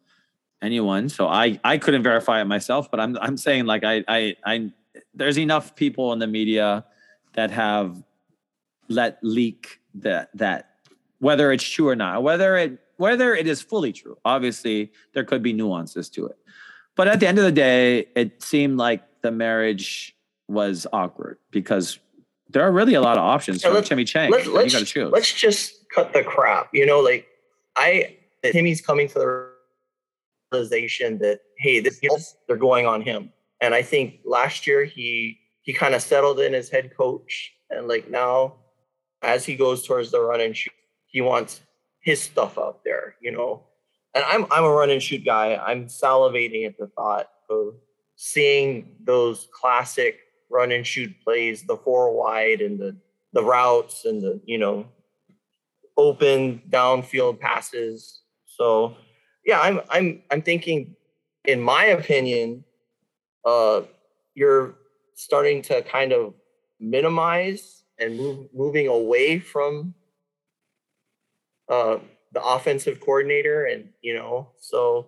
[0.62, 1.10] anyone.
[1.10, 4.72] So I I couldn't verify it myself, but I'm I'm saying like I I I
[5.14, 6.86] there's enough people in the media
[7.34, 8.02] that have
[8.88, 10.70] let leak that that
[11.20, 14.18] whether it's true or not, whether it whether it is fully true.
[14.24, 16.38] Obviously, there could be nuances to it.
[16.96, 20.16] But at the end of the day, it seemed like the marriage
[20.48, 22.00] was awkward because
[22.50, 24.32] there are really a lot of options Yeah, from let's- Timmy Chang.
[24.32, 25.12] let's, you got to choose.
[25.12, 26.70] let's just cut the crap.
[26.74, 27.28] You know, like
[27.76, 29.52] I Timmy's coming to the
[30.52, 32.00] realization that hey, this
[32.48, 33.32] they're going on him.
[33.62, 37.88] And I think last year he he kind of settled in as head coach, and
[37.88, 38.56] like now,
[39.22, 40.74] as he goes towards the run and shoot,
[41.08, 41.62] he wants
[42.00, 43.16] his stuff out there.
[43.22, 43.64] You know,
[44.14, 45.56] and I'm I'm a run and shoot guy.
[45.56, 47.76] I'm salivating at the thought of
[48.16, 50.20] seeing those classic
[50.50, 52.96] run and shoot plays, the four wide and the
[53.34, 54.88] the routes and the you know
[55.98, 58.22] open downfield passes.
[58.46, 58.96] So
[59.46, 60.96] yeah, I'm I'm I'm thinking,
[61.46, 62.64] in my opinion,
[63.46, 63.82] uh,
[64.36, 64.76] you're
[65.16, 66.34] starting to kind of
[66.80, 69.94] minimize and move moving away from
[71.70, 71.98] uh,
[72.34, 75.08] the offensive coordinator, and you know, so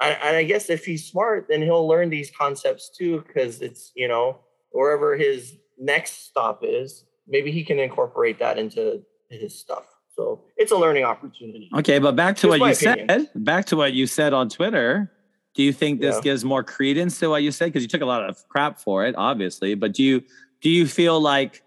[0.00, 4.08] and I guess if he's smart, then he'll learn these concepts too, because it's you
[4.08, 4.38] know
[4.70, 9.86] wherever his next stop is, maybe he can incorporate that into his stuff.
[10.14, 11.70] So it's a learning opportunity.
[11.78, 13.08] Okay, but back to Just what you opinion.
[13.08, 13.44] said.
[13.44, 15.10] Back to what you said on Twitter.
[15.54, 16.20] Do you think this Yeah.
[16.22, 17.66] gives more credence to what you said?
[17.66, 19.74] Because you took a lot of crap for it, obviously.
[19.74, 20.22] But do you
[20.60, 21.62] do you feel like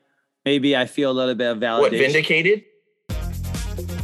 [0.45, 1.79] maybe I feel a little bit of validation?
[1.81, 2.63] What vindicated?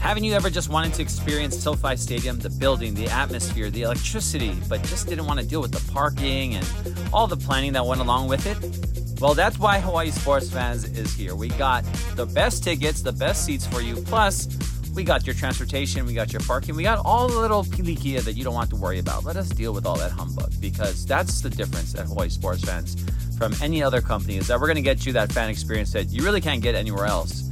[0.01, 4.57] Haven't you ever just wanted to experience SoFi Stadium, the building, the atmosphere, the electricity,
[4.67, 6.67] but just didn't want to deal with the parking and
[7.13, 9.21] all the planning that went along with it?
[9.21, 11.35] Well, that's why Hawaii Sports Fans is here.
[11.35, 11.83] We got
[12.15, 14.49] the best tickets, the best seats for you, plus
[14.95, 18.33] we got your transportation, we got your parking, we got all the little pilikia that
[18.33, 19.23] you don't want to worry about.
[19.23, 22.97] Let us deal with all that humbug because that's the difference at Hawaii Sports Fans
[23.37, 26.09] from any other company is that we're going to get you that fan experience that
[26.09, 27.50] you really can't get anywhere else.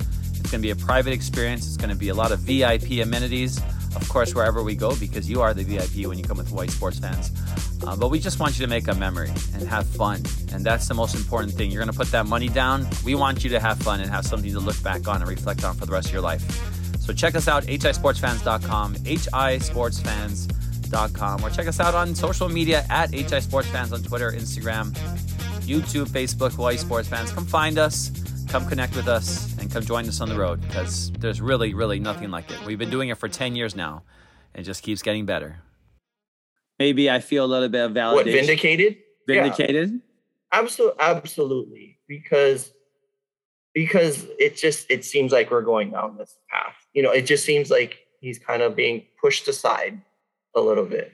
[0.50, 1.68] It's going to be a private experience.
[1.68, 3.62] It's going to be a lot of VIP amenities,
[3.96, 6.70] of course, wherever we go, because you are the VIP when you come with Hawaii
[6.70, 7.32] Sports fans.
[7.86, 10.24] Uh, but we just want you to make a memory and have fun.
[10.52, 11.70] And that's the most important thing.
[11.70, 12.88] You're going to put that money down.
[13.06, 15.64] We want you to have fun and have something to look back on and reflect
[15.64, 16.42] on for the rest of your life.
[17.00, 23.94] So check us out, hisportsfans.com, hisportsfans.com, or check us out on social media at hisportsfans
[23.94, 24.94] on Twitter, Instagram,
[25.68, 27.32] YouTube, Facebook, Hawaii Sports Fans.
[27.32, 28.10] Come find us,
[28.50, 32.00] come connect with us, and come join us on the road because there's really, really
[32.00, 32.66] nothing like it.
[32.66, 34.04] We've been doing it for 10 years now,
[34.54, 35.62] and it just keeps getting better.
[36.80, 38.16] Maybe I feel a little bit of validation.
[38.16, 38.98] What vindicated?
[39.28, 39.44] Yeah.
[39.44, 40.02] Vindicated.
[40.52, 42.00] Absolutely, absolutely.
[42.08, 42.74] Because
[43.76, 46.74] because it just it seems like we're going down this path.
[46.94, 50.02] You know, it just seems like he's kind of being pushed aside
[50.56, 51.12] a little bit.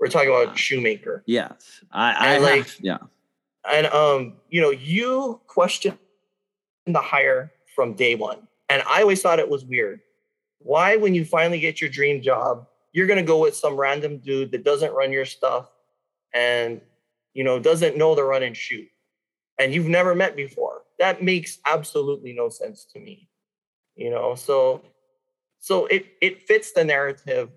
[0.00, 1.22] We're talking about Shoemaker.
[1.26, 2.98] Yes, I, I like, have- yeah.
[3.72, 5.98] And um, you know, you questioned
[6.86, 8.46] the hire from day one.
[8.68, 10.00] And I always thought it was weird.
[10.58, 14.52] Why, when you finally get your dream job, you're gonna go with some random dude
[14.52, 15.70] that doesn't run your stuff
[16.34, 16.80] and
[17.34, 18.88] you know doesn't know the run and shoot
[19.58, 20.82] and you've never met before.
[20.98, 23.28] That makes absolutely no sense to me.
[23.96, 24.82] You know, so
[25.58, 27.50] so it it fits the narrative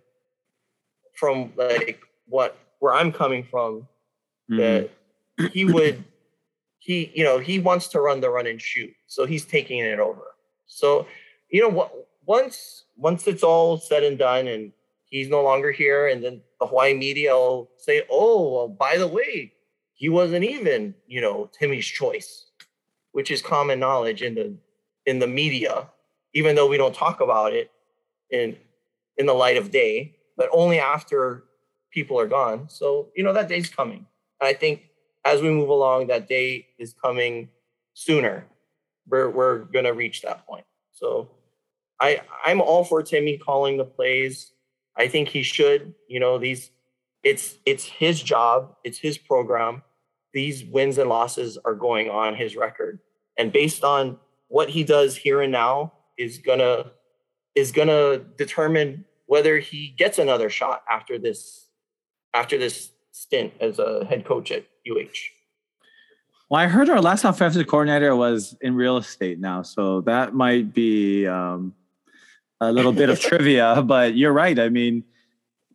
[1.14, 3.88] from like what where I'm coming from
[4.50, 4.58] Mhm.
[5.38, 6.04] that he would
[6.86, 10.00] he you know he wants to run the run and shoot so he's taking it
[10.00, 10.36] over.
[10.68, 11.08] So
[11.50, 11.92] you know what
[12.26, 14.72] once once it's all said and done and
[15.06, 19.08] he's no longer here and then the hawaii media will say oh well by the
[19.08, 19.52] way
[19.94, 22.48] he wasn't even you know timmy's choice
[23.12, 24.56] which is common knowledge in the
[25.06, 25.88] in the media
[26.34, 27.72] even though we don't talk about it
[28.32, 28.58] in
[29.18, 31.46] in the light of day but only after
[31.96, 32.68] people are gone.
[32.70, 34.06] So you know that day's coming.
[34.42, 34.82] I think
[35.26, 37.50] as we move along, that day is coming
[37.94, 38.46] sooner.
[39.08, 40.66] We're we're gonna reach that point.
[40.94, 41.32] So
[42.00, 44.52] I I'm all for Timmy calling the plays.
[44.96, 45.94] I think he should.
[46.08, 46.72] You know, these
[47.24, 49.82] it's it's his job, it's his program.
[50.34, 53.00] These wins and losses are going on his record.
[53.38, 56.92] And based on what he does here and now is gonna
[57.56, 61.68] is gonna determine whether he gets another shot after this
[62.34, 65.32] after this stint as a head coach at UH.
[66.50, 70.74] Well, I heard our last offensive coordinator was in real estate now, so that might
[70.74, 71.74] be um,
[72.60, 73.82] a little bit of trivia.
[73.82, 74.60] But you're right.
[74.60, 75.06] I mean,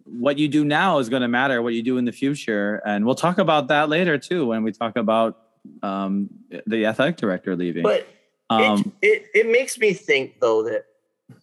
[0.05, 1.63] what you do now is going to matter.
[1.63, 4.71] What you do in the future, and we'll talk about that later too when we
[4.71, 5.39] talk about
[5.83, 6.29] um,
[6.67, 7.83] the athletic director leaving.
[7.83, 8.07] But
[8.51, 10.85] um, it, it it makes me think though that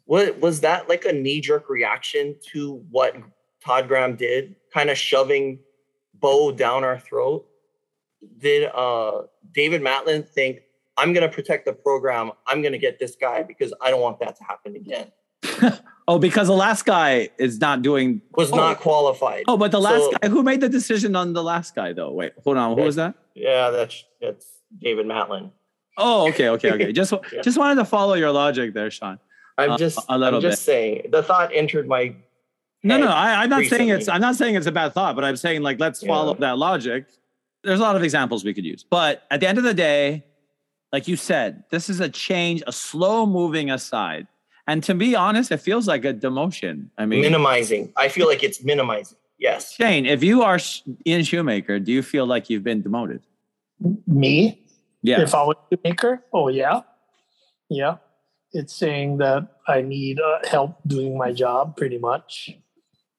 [0.06, 3.16] what was that like a knee jerk reaction to what
[3.66, 5.60] Todd Graham did, kind of shoving
[6.20, 7.48] Bo down our throat,
[8.40, 10.62] did uh, David Matlin think,
[10.98, 12.32] I'm going to protect the program.
[12.48, 15.12] I'm going to get this guy because I don't want that to happen again.
[16.08, 18.56] oh, because the last guy is not doing was oh.
[18.56, 19.44] not qualified.
[19.48, 22.12] Oh, but the last so, guy who made the decision on the last guy though.
[22.12, 22.78] Wait, hold on.
[22.78, 23.16] Who was that?
[23.36, 24.48] Yeah, that's that's
[24.80, 25.52] David Matlin.
[25.98, 26.92] Oh, okay, okay, okay.
[26.92, 27.42] Just yeah.
[27.42, 29.20] just wanted to follow your logic there, Sean.
[29.58, 30.66] I'm uh, just a little I'm just bit.
[30.66, 32.16] saying the thought entered my
[32.84, 33.88] no, no, I, am not recently.
[33.88, 34.08] saying it's.
[34.08, 36.08] I'm not saying it's a bad thought, but I'm saying like let's yeah.
[36.08, 37.06] follow that logic.
[37.64, 40.24] There's a lot of examples we could use, but at the end of the day,
[40.94, 44.28] like you said, this is a change, a slow moving aside.
[44.68, 46.90] And to be honest, it feels like a demotion.
[46.98, 47.92] I mean, minimizing.
[47.96, 49.18] I feel like it's minimizing.
[49.40, 49.74] Yes.
[49.74, 50.60] Shane, if you are
[51.06, 53.22] Ian Shoemaker, do you feel like you've been demoted?
[54.08, 54.62] Me?
[55.04, 55.22] Yeah.
[55.22, 56.24] If I was Shoemaker?
[56.34, 56.82] Oh, yeah.
[57.70, 57.98] Yeah.
[58.52, 62.58] It's saying that I need uh, help doing my job pretty much.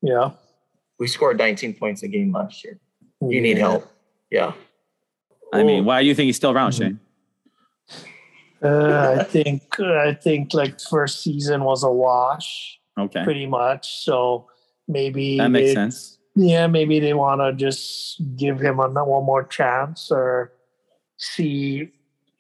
[0.02, 0.30] Yeah.
[0.98, 2.78] We scored 19 points a game last year.
[3.20, 3.40] You yeah.
[3.40, 3.90] need help.
[4.30, 4.52] Yeah.
[5.52, 6.72] I mean, why do you think he's still around.
[6.72, 7.00] Shane?
[8.62, 12.78] Uh, I think I think like first season was a wash.
[12.98, 13.22] Okay.
[13.22, 14.04] Pretty much.
[14.04, 14.48] So
[14.88, 16.18] maybe that makes sense.
[16.34, 20.52] Yeah, maybe they want to just give him a, one more chance or
[21.16, 21.90] see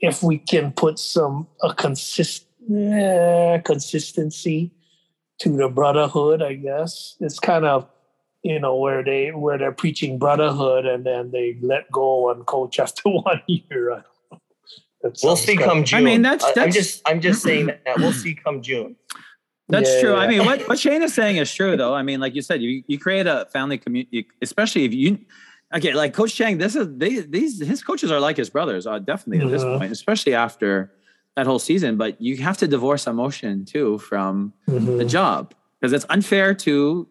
[0.00, 4.72] if we can put some a consist uh, consistency
[5.40, 6.42] to the brotherhood.
[6.42, 7.88] I guess it's kind of
[8.42, 12.78] you know where they where they're preaching brotherhood and then they let go and coach
[12.80, 14.04] after one year
[15.22, 15.98] we'll see come June.
[15.98, 18.96] I mean, that's, that's I'm just I'm just saying that we'll see come June.
[19.68, 20.12] That's yeah, true.
[20.12, 20.18] Yeah.
[20.18, 21.94] I mean, what, what Shane is saying is true, though.
[21.94, 25.18] I mean, like you said, you, you create a family community, especially if you,
[25.74, 28.98] okay, like Coach Chang, this is, they, these, his coaches are like his brothers, uh,
[28.98, 29.78] definitely at this mm-hmm.
[29.78, 30.90] point, especially after
[31.38, 31.96] that whole season.
[31.96, 34.98] But you have to divorce emotion too from mm-hmm.
[34.98, 37.06] the job because it's unfair to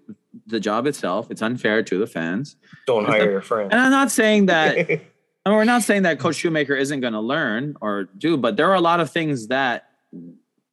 [0.47, 1.31] the job itself.
[1.31, 2.57] It's unfair to the fans.
[2.85, 3.69] Don't hire your friends.
[3.71, 4.77] And I'm not saying that
[5.45, 8.57] I mean, we're not saying that Coach Shoemaker isn't going to learn or do, but
[8.57, 9.91] there are a lot of things that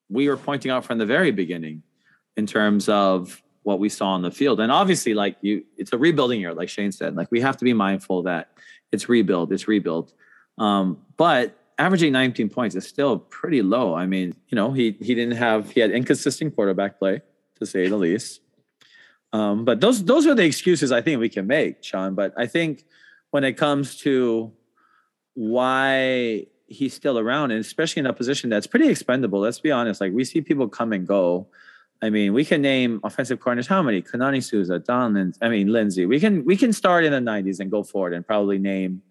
[0.09, 1.84] we were pointing out from the very beginning
[2.36, 4.59] in terms of what we saw on the field.
[4.59, 7.14] And obviously, like you, it's a rebuilding year, like Shane said.
[7.14, 8.48] Like we have to be mindful that
[8.90, 10.12] it's rebuild, it's rebuild.
[10.59, 13.95] Um, but averaging 19 points is still pretty low.
[13.95, 17.22] I mean, you know, he he didn't have he had inconsistent quarterback play,
[17.57, 18.41] to say the least.
[19.33, 22.14] Um, but those those are the excuses I think we can make, Sean.
[22.14, 22.85] But I think
[23.31, 24.53] when it comes to
[25.35, 29.41] why he's still around, and especially in a position that's pretty expendable.
[29.41, 30.01] Let's be honest.
[30.01, 31.49] Like we see people come and go.
[32.03, 33.66] I mean, we can name offensive corners.
[33.66, 34.03] How many?
[34.03, 36.07] Kanani Souza, Don Lin, I mean, Lindsay.
[36.07, 39.03] We can we can start in the '90s and go forward and probably name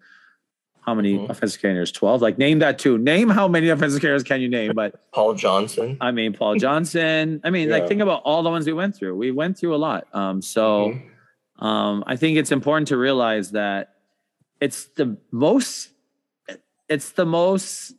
[0.84, 1.30] how many mm-hmm.
[1.30, 1.90] offensive carriers?
[1.92, 2.22] Twelve.
[2.22, 2.98] Like name that too.
[2.98, 4.72] Name how many offensive carriers can you name?
[4.74, 5.96] But Paul Johnson.
[6.00, 7.40] I mean, Paul Johnson.
[7.44, 7.78] I mean, yeah.
[7.78, 9.16] like think about all the ones we went through.
[9.16, 10.06] We went through a lot.
[10.12, 11.64] Um, so mm-hmm.
[11.64, 13.94] um, I think it's important to realize that
[14.60, 15.90] it's the most
[16.88, 17.94] it's the most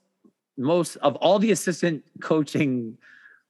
[0.58, 2.98] most of all the assistant coaching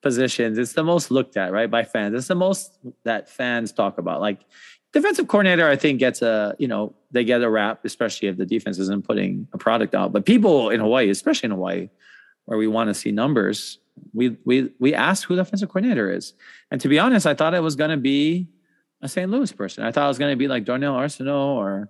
[0.01, 3.97] positions it's the most looked at right by fans it's the most that fans talk
[3.97, 4.39] about like
[4.93, 8.45] defensive coordinator i think gets a you know they get a rap especially if the
[8.45, 11.89] defense isn't putting a product out but people in hawaii especially in hawaii
[12.45, 13.79] where we want to see numbers
[14.13, 16.33] we we we asked who the offensive coordinator is
[16.69, 18.47] and to be honest i thought it was going to be
[19.01, 21.89] a st louis person i thought it was going to be like darnell arceneaux or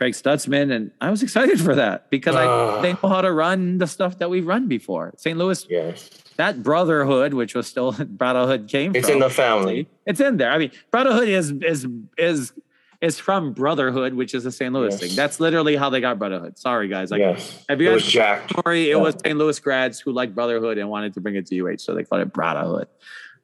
[0.00, 3.30] Craig Stutzman, and I was excited for that because uh, I, they know how to
[3.30, 5.12] run the stuff that we've run before.
[5.18, 5.36] St.
[5.36, 6.08] Louis, yes.
[6.36, 8.96] that brotherhood, which was still brotherhood, came.
[8.96, 9.88] It's from, in the family.
[10.06, 10.50] It's in there.
[10.50, 12.52] I mean, brotherhood is is is
[13.00, 14.72] is from brotherhood, which is a St.
[14.72, 15.00] Louis yes.
[15.00, 15.16] thing.
[15.16, 16.58] That's literally how they got brotherhood.
[16.58, 17.10] Sorry, guys.
[17.10, 17.64] Like, yes.
[17.68, 18.90] Have you guys story?
[18.90, 18.96] It yeah.
[18.96, 19.38] was St.
[19.38, 22.22] Louis grads who liked brotherhood and wanted to bring it to UH, so they called
[22.22, 22.88] it brotherhood.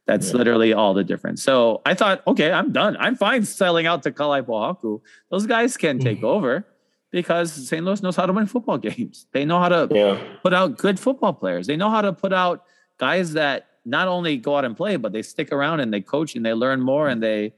[0.06, 0.36] That's yeah.
[0.36, 1.42] literally all the difference.
[1.42, 2.96] So I thought, okay, I'm done.
[2.98, 5.00] I'm fine selling out to Kalaepohaku.
[5.30, 6.26] Those guys can take mm-hmm.
[6.26, 6.66] over
[7.10, 7.84] because St.
[7.84, 9.26] Louis knows how to win football games.
[9.32, 10.22] They know how to yeah.
[10.42, 11.66] put out good football players.
[11.66, 12.64] They know how to put out
[12.98, 16.36] guys that not only go out and play, but they stick around and they coach
[16.36, 17.54] and they learn more and they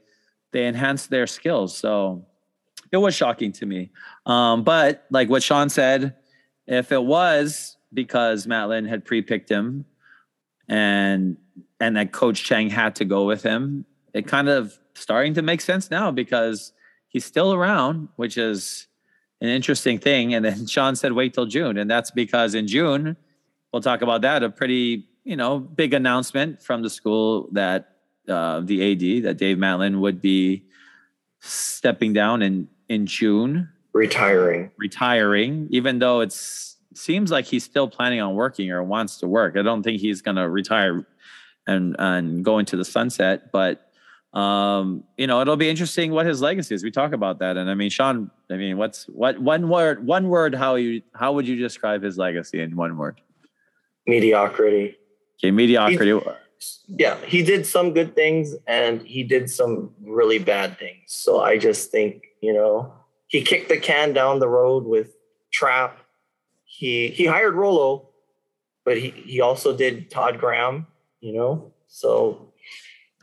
[0.51, 1.77] they enhance their skills.
[1.77, 2.25] So
[2.91, 3.91] it was shocking to me.
[4.25, 6.15] Um, but like what Sean said,
[6.67, 9.85] if it was because Matlin had pre-picked him
[10.67, 11.37] and
[11.79, 13.85] and that coach Chang had to go with him.
[14.13, 16.73] It kind of starting to make sense now because
[17.07, 18.87] he's still around, which is
[19.41, 20.33] an interesting thing.
[20.33, 21.77] And then Sean said, wait till June.
[21.77, 23.15] And that's because in June,
[23.71, 27.95] we'll talk about that, a pretty, you know, big announcement from the school that
[28.29, 30.63] uh, the AD, that Dave Matlin would be
[31.39, 33.69] stepping down in, in June.
[33.93, 34.71] Retiring.
[34.77, 36.31] Retiring, even though it
[36.93, 39.57] seems like he's still planning on working or wants to work.
[39.57, 41.05] I don't think he's going to retire
[41.67, 43.51] and and go into the sunset.
[43.51, 43.89] But
[44.33, 46.83] um, you know, it'll be interesting what his legacy is.
[46.83, 50.05] We talk about that, and I mean, Sean, I mean, what's what one word?
[50.05, 50.53] One word?
[50.53, 53.21] How you how would you describe his legacy in one word?
[54.05, 54.97] Mediocrity.
[55.39, 56.19] Okay, mediocrity.
[56.87, 61.03] Yeah, he did some good things and he did some really bad things.
[61.07, 62.93] So I just think, you know,
[63.27, 65.15] he kicked the can down the road with
[65.53, 65.99] Trap.
[66.65, 68.09] He he hired Rolo,
[68.85, 70.87] but he, he also did Todd Graham,
[71.21, 71.73] you know.
[71.87, 72.51] So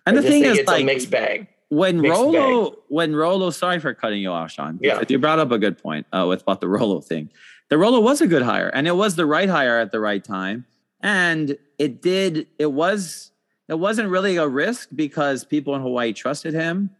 [0.06, 1.48] and I the thing is, it's like, a mixed bag.
[1.68, 4.78] when mixed Rolo, when Rolo, sorry for cutting you off, Sean.
[4.82, 5.02] Yeah.
[5.08, 7.30] You brought up a good point uh, with about the Rolo thing.
[7.68, 10.22] The Rolo was a good hire, and it was the right hire at the right
[10.22, 10.66] time,
[11.00, 12.46] and it did.
[12.58, 13.32] It was.
[13.68, 16.90] It wasn't really a risk because people in Hawaii trusted him,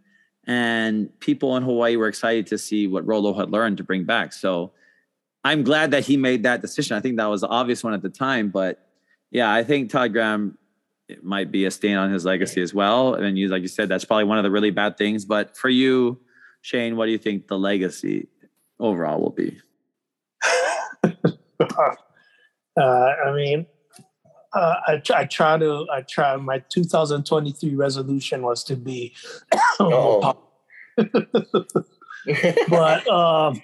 [0.47, 4.33] and people in Hawaii were excited to see what Rolo had learned to bring back.
[4.33, 4.73] So,
[5.45, 6.97] I'm glad that he made that decision.
[6.97, 8.87] I think that was the obvious one at the time, but
[9.31, 10.59] yeah, I think Todd Graham
[11.23, 13.15] might be a stain on his legacy as well.
[13.15, 15.25] And you, like you said, that's probably one of the really bad things.
[15.25, 16.19] But for you,
[16.63, 18.29] Shane, what do you think the legacy
[18.81, 19.61] overall will be?
[21.05, 21.11] uh,
[22.77, 23.67] I mean,
[24.57, 29.15] uh, I, try, I try to, I try, my 2023 resolution was to be,
[29.81, 30.37] Oh.
[32.69, 33.61] but um,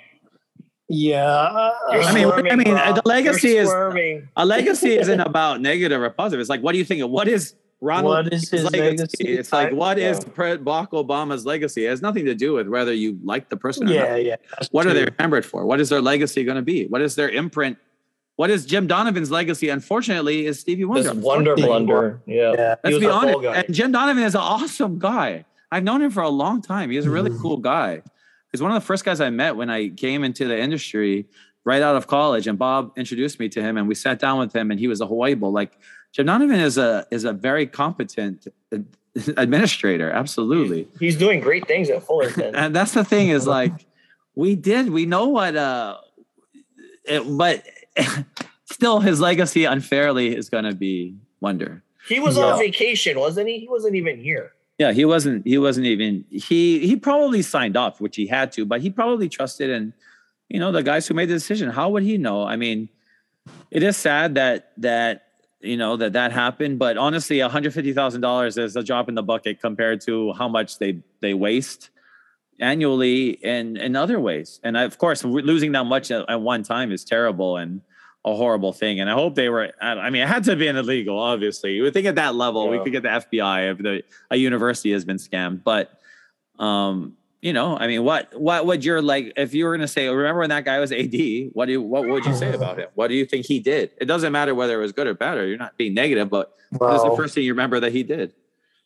[0.88, 1.24] yeah.
[1.26, 2.92] uh, I mean, I mean, bro.
[2.94, 4.28] the legacy You're is- squirming.
[4.36, 6.40] A legacy isn't about negative or positive.
[6.40, 7.02] It's like, what do you think?
[7.10, 9.24] What is Ronald What is his legacy?
[9.26, 10.32] It's like, I- what is yeah.
[10.34, 11.86] Pre- Barack Obama's legacy?
[11.86, 14.24] It has nothing to do with whether you like the person or yeah, not.
[14.24, 14.36] yeah.
[14.52, 15.14] that's What are they true.
[15.18, 15.64] remembered for?
[15.66, 16.86] What is their legacy going to be?
[16.86, 17.78] What is their imprint?
[18.42, 19.68] What is Jim Donovan's legacy?
[19.68, 21.14] Unfortunately, is Stevie Wonder.
[21.14, 22.20] This wonder blunder.
[22.26, 22.52] Yeah.
[22.54, 22.74] Yeah.
[22.82, 23.44] Let's was be honest.
[23.44, 25.44] And Jim Donovan is an awesome guy.
[25.70, 26.90] I've known him for a long time.
[26.90, 27.40] He's a really Mhm.
[27.40, 28.02] cool guy.
[28.50, 31.28] He's one of the first guys I met when I came into the industry
[31.64, 32.48] right out of college.
[32.48, 35.00] And Bob introduced me to him, and we sat down with him, and he was
[35.00, 35.52] a Hawaii Bowl.
[35.52, 35.78] Like
[36.10, 38.48] Jim Donovan is a is a very competent
[39.36, 40.10] administrator.
[40.10, 40.88] Absolutely.
[40.98, 42.56] He's doing great things at Fullerton.
[42.56, 43.86] And that's the thing is like
[44.34, 45.98] we did we know what uh
[47.04, 47.62] it, but
[48.70, 51.82] still his legacy unfairly is going to be wonder.
[52.08, 52.44] he was Yeah.
[52.44, 53.58] on vacation, wasn't he?
[53.60, 54.52] He wasn't even here.
[54.78, 55.46] Yeah, he wasn't.
[55.46, 56.24] He wasn't even.
[56.30, 59.92] He he probably signed off, which he had to, but he probably trusted in,
[60.48, 61.70] you know, the guys who made the decision.
[61.70, 62.42] How would he know?
[62.44, 62.88] I mean,
[63.70, 65.26] it is sad that that
[65.60, 69.08] you know that that happened, but honestly, one hundred fifty thousand dollars is a drop
[69.08, 71.90] in the bucket compared to how much they they waste
[72.60, 74.60] annually in in other ways.
[74.62, 77.80] And of course, losing that much at, at one time is terrible and
[78.24, 79.00] a horrible thing.
[79.00, 79.72] And I hope they were.
[79.80, 81.18] I mean, it had to be an illegal.
[81.18, 84.36] Obviously, you would think at that level we could get the FBI if the a
[84.36, 85.64] university has been scammed.
[85.64, 85.98] But
[86.58, 90.08] um, you know, I mean, what what would your like if you were gonna say,
[90.08, 91.14] remember when that guy was AD?
[91.52, 92.88] What do you, what would you say about him?
[92.94, 93.90] What do you think he did?
[94.00, 96.54] It doesn't matter whether it was good or bad, or you're not being negative, but
[96.70, 98.34] what is the first thing you remember that he did?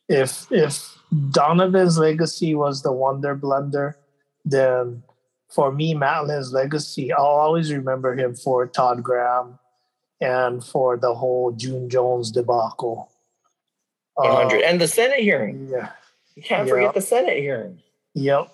[0.09, 0.96] if if
[1.31, 3.97] Donovan's legacy was the Wonder Blunder,
[4.45, 5.03] then
[5.49, 9.57] for me, Matlin's legacy, I'll always remember him for Todd Graham
[10.19, 13.09] and for the whole June Jones debacle.
[14.15, 14.57] 100.
[14.57, 15.67] Uh, and the Senate hearing.
[15.71, 15.91] yeah.
[16.35, 16.73] You can't Yeah.
[16.73, 17.79] forget the Senate hearing.
[18.13, 18.49] Yep.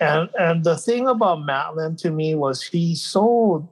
[0.00, 3.68] And and the thing about Matlin to me was he's so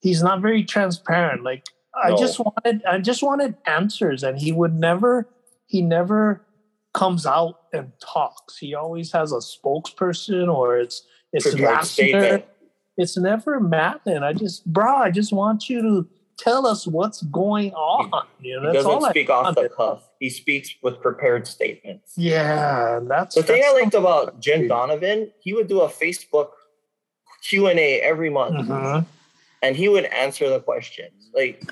[0.00, 1.44] he's not very transparent.
[1.44, 1.64] Like
[1.94, 5.28] I just wanted I just wanted answers and he would never
[5.66, 6.40] he never
[6.94, 8.56] comes out and talks.
[8.56, 12.42] He always has a spokesperson or it's it's Lassiter.
[12.96, 14.22] It's never Matlin.
[14.22, 18.10] I just bro, I just want you to tell us what's going on.
[18.40, 20.08] You know, He that's all doesn't I speak off the cuff.
[20.20, 22.12] He speaks with prepared statements.
[22.16, 24.68] Yeah, and that's The thing that's I liked about Jim Dude.
[24.68, 26.50] Donovan, he would do a Facebook
[27.48, 29.04] Q and A every month, Mhm.
[29.62, 31.30] and he would answer the questions.
[31.34, 31.62] Like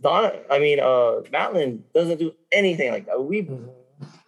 [0.00, 3.22] Don, I mean, uh, Matlin doesn't do anything like that.
[3.22, 3.68] We Mhm.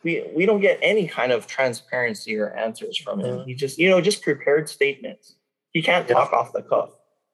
[0.04, 3.38] We we don't get any kind of transparency or answers from him.
[3.38, 3.46] Mhm.
[3.46, 5.34] He just you know just prepared statements.
[5.70, 6.14] He can't Yeah.
[6.14, 6.90] talk off the cuff,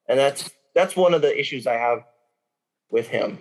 [0.07, 2.03] and that's that's one of the issues I have
[2.89, 3.39] with him.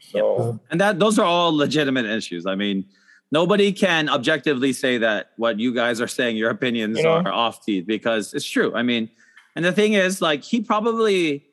[0.00, 2.46] So And that those are all legitimate issues.
[2.46, 2.86] I mean,
[3.30, 7.12] nobody can objectively say that what you guys are saying, your opinions You know?
[7.16, 8.74] are off teeth because it's true.
[8.74, 9.10] I mean,
[9.54, 11.46] and the thing is, like, he probably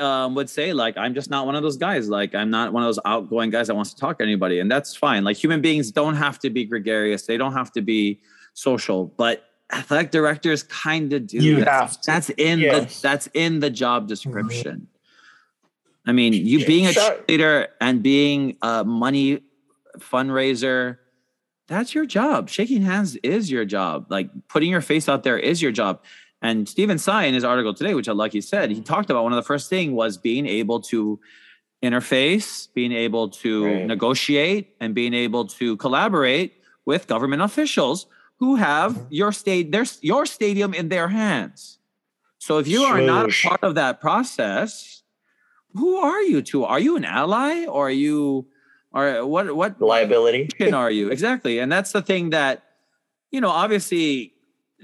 [0.00, 2.08] um, would say, like, I'm just not one of those guys.
[2.08, 4.70] Like, I'm not one of those outgoing guys that wants to talk to anybody, and
[4.70, 5.22] that's fine.
[5.24, 7.26] Like, human beings don't have to be gregarious.
[7.26, 8.20] They don't have to be
[8.54, 11.38] social, but athletic directors kind of do.
[11.38, 12.06] You That's- have to.
[12.06, 13.00] That's in Yes.
[13.00, 14.88] the that's in the job description.
[16.06, 19.42] I mean, you being a cheerleader and being a money
[19.98, 20.98] fundraiser,
[21.68, 22.48] that's your job.
[22.48, 24.06] Shaking hands is your job.
[24.10, 26.02] Like putting your face out there is your job.
[26.42, 29.24] And Stephen Tsai in his article today, which I like he said, he talked about
[29.24, 31.20] one of the first thing was being able to
[31.82, 33.86] interface, being able to Right.
[33.86, 36.54] negotiate, and being able to collaborate
[36.86, 38.06] with government officials
[38.38, 39.06] who have Mhm.
[39.10, 41.78] your state their your stadium in their hands.
[42.38, 45.02] So if you are not a part of that process,
[45.74, 46.64] who are you to?
[46.64, 48.46] Are you an ally or are you
[48.92, 50.48] or what what Liability.
[50.72, 51.10] are you?
[51.10, 51.58] Exactly.
[51.58, 52.64] And that's the thing that,
[53.30, 54.32] you know, obviously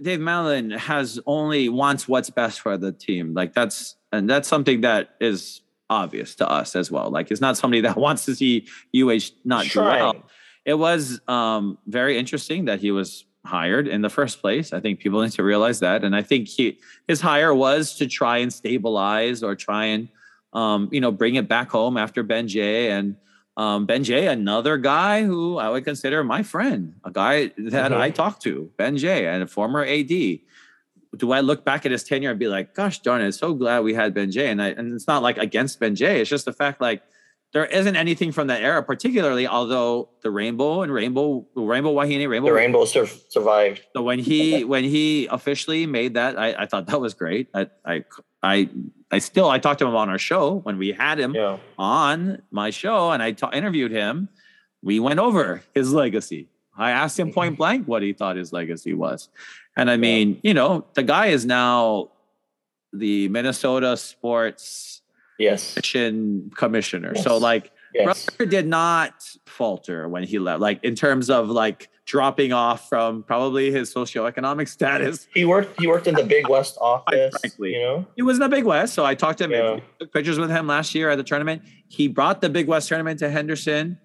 [0.02, 3.34] Dave Matlin has only wants what's best for the team.
[3.34, 7.10] Like that's and that's something that is obvious to us as well.
[7.10, 10.24] Like it's not somebody that wants to see UH not do well.
[10.64, 14.72] It was um, very interesting that he was hired in the first place.
[14.72, 18.06] I think people need to realize that, and I think he his hire was to
[18.06, 20.08] try and stabilize or try and
[20.52, 23.16] um, you know bring it back home after Ben Jay and
[23.56, 27.96] um, Ben Jay, another guy who I would consider my friend, a guy that Mhm.
[27.96, 30.40] I talked to, Ben Jay, and a former AD.
[31.16, 33.80] Do I look back at his tenure and be like, "Gosh darn it, so glad
[33.84, 34.48] we had Ben Jay"?
[34.50, 36.20] And I, and it's not like against Ben Jay.
[36.20, 37.02] It's just the fact like
[37.54, 42.48] there isn't anything from that era, particularly although the Rainbow and Rainbow, Rainbow Wahine, Rainbow
[42.48, 43.80] The rainbow sur- survived.
[43.94, 47.48] so when he when he officially made that, I, I thought that was great.
[47.54, 48.04] I, I
[48.46, 48.68] I
[49.10, 51.58] I still I talked to him on our show when we had him Yeah.
[51.78, 54.28] on my show and I ta- interviewed him.
[54.82, 56.48] We went over his legacy.
[56.76, 59.28] I asked him point blank what he thought his legacy was,
[59.76, 62.10] and I mean, you know, the guy is now
[62.92, 65.02] the Minnesota Sports
[65.38, 65.74] Yes.
[65.74, 67.14] Commission commissioner.
[67.16, 68.26] So like Yes.
[68.26, 69.12] Brother did not
[69.46, 74.68] falter when he left, like in terms of like dropping off from probably his socioeconomic
[74.76, 75.28] status.
[75.34, 75.78] He worked.
[75.80, 77.36] He worked in the Big West office.
[77.40, 77.74] frankly.
[77.74, 78.06] You know.
[78.16, 79.50] He was in the Big West, so I talked to him.
[79.50, 79.80] Yeah.
[79.98, 81.62] Took pictures with him last year at the tournament.
[81.88, 83.98] He brought the Big West tournament to Henderson.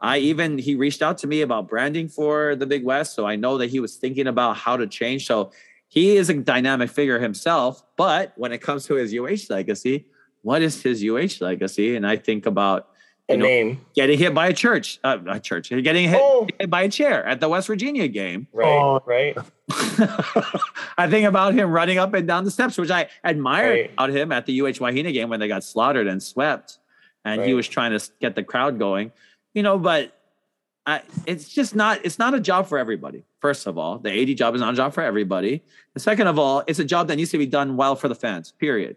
[0.00, 3.36] I even he reached out to me about branding for the Big West, so I
[3.36, 5.26] know that he was thinking about how to change.
[5.26, 5.50] So
[5.88, 7.82] he is a dynamic figure himself.
[7.96, 10.06] But when it comes to his UH legacy,
[10.42, 11.96] what is his UH legacy?
[11.96, 12.88] And I think about
[13.30, 13.80] A know, name.
[13.94, 16.46] getting hit by a church, uh, a church, getting hit Oh.
[16.68, 18.48] by a chair at the West Virginia game.
[18.52, 18.66] Right.
[18.68, 19.02] Oh.
[19.06, 19.34] Right.
[20.98, 23.92] I think about him running up and down the steps, which I admired Right.
[23.92, 26.78] about him at the UH Wahine game when they got slaughtered and swept,
[27.24, 29.12] and he was trying to get the crowd going,
[29.54, 29.78] you know.
[29.78, 30.12] But
[30.86, 32.00] I, it's just not.
[32.04, 33.24] It's not a job for everybody.
[33.40, 35.62] First of all, the AD job is not a job for everybody.
[35.94, 38.14] And second of all, it's a job that needs to be done well for the
[38.14, 38.52] fans.
[38.52, 38.96] Period.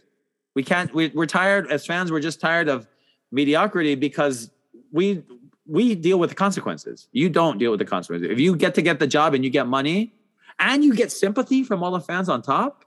[0.53, 0.93] We can't.
[0.93, 2.11] We, we're tired as fans.
[2.11, 2.87] We're just tired of
[3.31, 4.51] mediocrity because
[4.91, 5.23] we
[5.65, 7.07] we deal with the consequences.
[7.11, 8.29] You don't deal with the consequences.
[8.31, 10.13] If you get to get the job and you get money,
[10.59, 12.85] and you get sympathy from all the fans on top,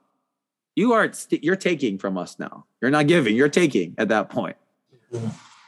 [0.77, 2.65] you are st- you're taking from us now.
[2.81, 3.37] You're not giving.
[3.37, 4.57] You're taking at that point.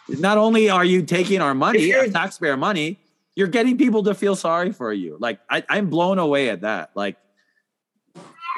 [0.09, 2.99] Not only are you taking our money, our taxpayer money,
[3.37, 5.17] you're getting people to feel sorry for you.
[5.21, 6.91] Like I, I'm blown away at that.
[6.95, 7.17] Like,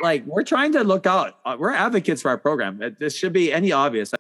[0.03, 1.39] like we're trying to look out.
[1.45, 2.81] uh, We're advocates for our program.
[2.99, 4.13] This should be any obvious.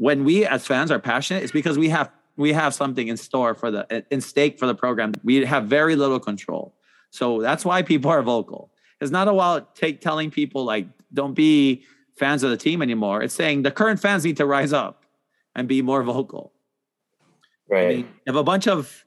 [0.00, 3.54] When we as fans are passionate, it's because we have we have something in store
[3.54, 5.12] for the in stake for the program.
[5.22, 6.74] We have very little control.
[7.10, 8.72] So that's why people are vocal.
[9.02, 11.84] It's not about take telling people like don't be
[12.16, 13.22] fans of the team anymore.
[13.22, 15.04] It's saying the current fans need to rise up
[15.54, 16.54] and be more vocal.
[17.70, 17.96] I Right.
[17.98, 19.04] mean, if a bunch of,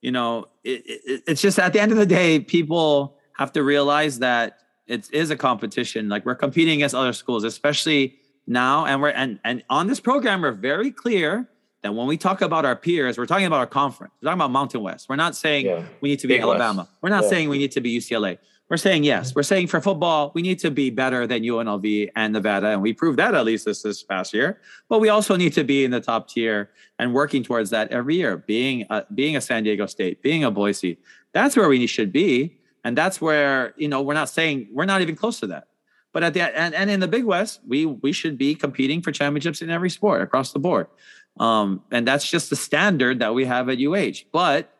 [0.00, 3.62] you know, it, it, it's just at the end of the day, people have to
[3.62, 6.08] realize that it is a competition.
[6.08, 8.86] Like we're competing against other schools, especially now.
[8.86, 11.48] And we're and and on this program, we're very clear
[11.82, 14.12] that when we talk about our peers, we're talking about our conference.
[14.20, 15.08] We're talking about Mountain West.
[15.08, 15.82] We're not saying Yeah.
[16.00, 16.60] we need to be Big West.
[16.60, 16.88] Alabama.
[17.00, 17.30] We're not Yeah.
[17.30, 18.38] saying we need to be UCLA.
[18.68, 19.34] We're saying yes.
[19.34, 22.92] We're saying for football, we need to be better than UNLV and Nevada, and we
[22.92, 24.60] proved that at least this this past year.
[24.88, 28.14] But we also need to be in the top tier and working towards that every
[28.16, 28.36] year.
[28.36, 30.98] Being a, being a San Diego State, being a Boise,
[31.32, 35.00] that's where we should be, and that's where you know we're not saying we're not
[35.00, 35.64] even close to that.
[36.12, 39.12] But at the and, and in the Big West, we we should be competing for
[39.12, 40.88] championships in every sport across the board,
[41.38, 44.26] um, and that's just the standard that we have at UH.
[44.32, 44.74] But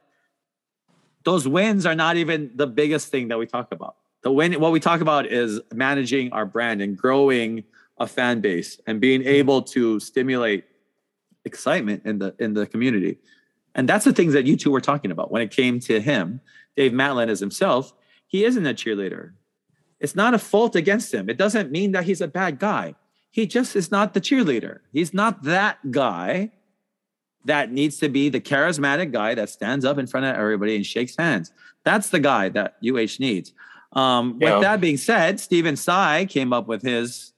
[1.24, 3.96] those wins are not even the biggest thing that we talk about.
[4.22, 7.64] The win, what we talk about is managing our brand and growing
[7.98, 10.64] a fan base and being able to stimulate
[11.44, 13.18] excitement in the in the community.
[13.74, 16.40] And that's the things that you two were talking about when it came to him.
[16.76, 17.92] Dave Matlin as himself,
[18.26, 19.32] he isn't a cheerleader.
[20.00, 21.28] It's not a fault against him.
[21.28, 22.94] It doesn't mean that he's a bad guy.
[23.30, 24.80] He just is not the cheerleader.
[24.92, 26.50] He's not that guy
[27.44, 30.84] that needs to be the charismatic guy that stands up in front of everybody and
[30.84, 31.52] shakes hands.
[31.84, 33.52] That's the guy that UH needs.
[33.92, 34.54] Um, Yeah.
[34.54, 37.32] With that being said, Stephen Tsai came up with his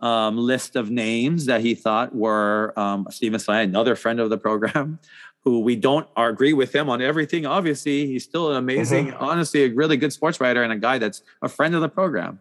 [0.00, 4.38] um, list of names that he thought were um, Stephen Tsai, another friend of the
[4.38, 4.98] program,
[5.44, 7.46] who we don't agree with him on everything.
[7.46, 9.24] Obviously, he's still an amazing, mm-hmm.
[9.24, 12.40] honestly, a really good sports writer and a guy that's a friend of the program.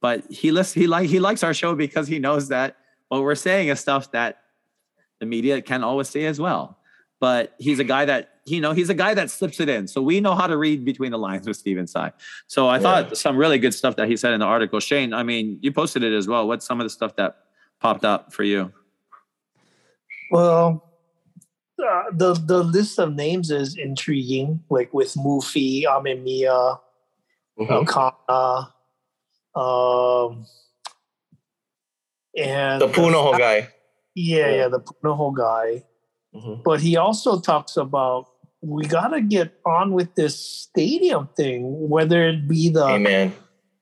[0.00, 2.76] But he lists, he like he likes our show because he knows that
[3.08, 4.42] what we're saying is stuff that
[5.18, 6.78] the media can always say as well.
[7.18, 9.88] But he's a guy that you know he's a guy that slips it in.
[9.88, 12.12] So we know how to read between the lines with Stephen Tsai.
[12.46, 12.82] So I Yeah.
[12.82, 14.78] thought some really good stuff that he said in the article.
[14.78, 16.46] Shane, I mean, you posted it as well.
[16.46, 17.38] What's some of the stuff that
[17.80, 18.72] popped up for you?
[20.30, 20.85] Well,
[21.78, 26.78] uh, the the list of names is intriguing, like with Mufi, Amemiya,
[27.58, 27.86] Mhm.
[27.86, 28.72] Okana,
[29.58, 30.46] um,
[32.36, 33.68] and The Punahou guy.
[34.14, 34.56] Yeah, Yeah.
[34.56, 35.84] yeah, the Punahou guy.
[36.34, 36.62] Mhm.
[36.64, 38.28] But he also talks about
[38.62, 43.32] we got to get on with this stadium thing, whether it be the Amen.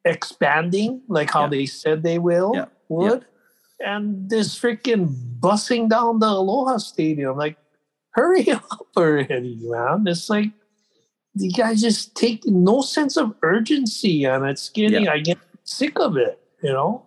[0.05, 1.49] expanding, like how Yeah.
[1.49, 2.67] they said they will, Yeah.
[2.89, 3.25] would,
[3.81, 5.09] and this freaking
[5.41, 7.37] bussing down the Aloha Stadium.
[7.39, 7.57] Like,
[8.15, 10.05] hurry up already, man.
[10.07, 10.51] It's like
[11.35, 16.17] you guys just take no sense of urgency, and it's getting, I get sick of
[16.17, 17.07] it, you know?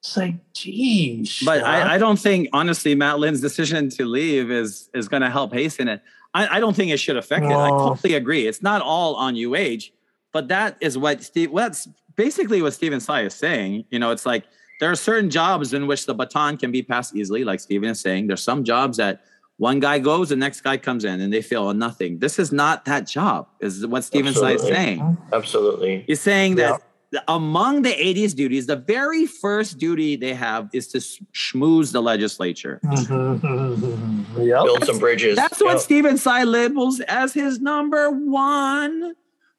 [0.00, 1.42] It's like, geez.
[1.44, 1.64] But.
[1.64, 5.88] I, I don't think honestly Matlin's decision to leave is is going to help hasten
[5.88, 6.00] it.
[6.34, 7.50] I, I don't think it should affect it.
[7.50, 7.88] I No.
[7.88, 8.46] totally agree.
[8.46, 9.86] It's not all on UH,
[10.32, 11.50] but that is what Steve.
[11.50, 13.86] Well, that's basically what Stephen Tsai is saying.
[13.90, 14.44] You know, it's like
[14.80, 17.98] there are certain jobs in which the baton can be passed easily, like Stephen is
[17.98, 18.26] saying.
[18.28, 19.22] There's some jobs that
[19.58, 22.18] one guy goes, the next guy comes in, and they feel nothing.
[22.18, 23.48] This is not that job.
[23.60, 25.16] Is what Stephen Tsai is saying.
[25.32, 26.04] Absolutely.
[26.06, 26.82] He's saying that
[27.28, 27.94] among the
[28.24, 32.80] AD's duties, the very first duty they have is to sh- schmooze the legislature.
[32.84, 34.42] Mm-hmm.
[34.42, 34.64] yep.
[34.64, 35.36] Build some bridges.
[35.36, 35.80] That's what Yep.
[35.80, 39.14] Stephen Tsai labels as his number one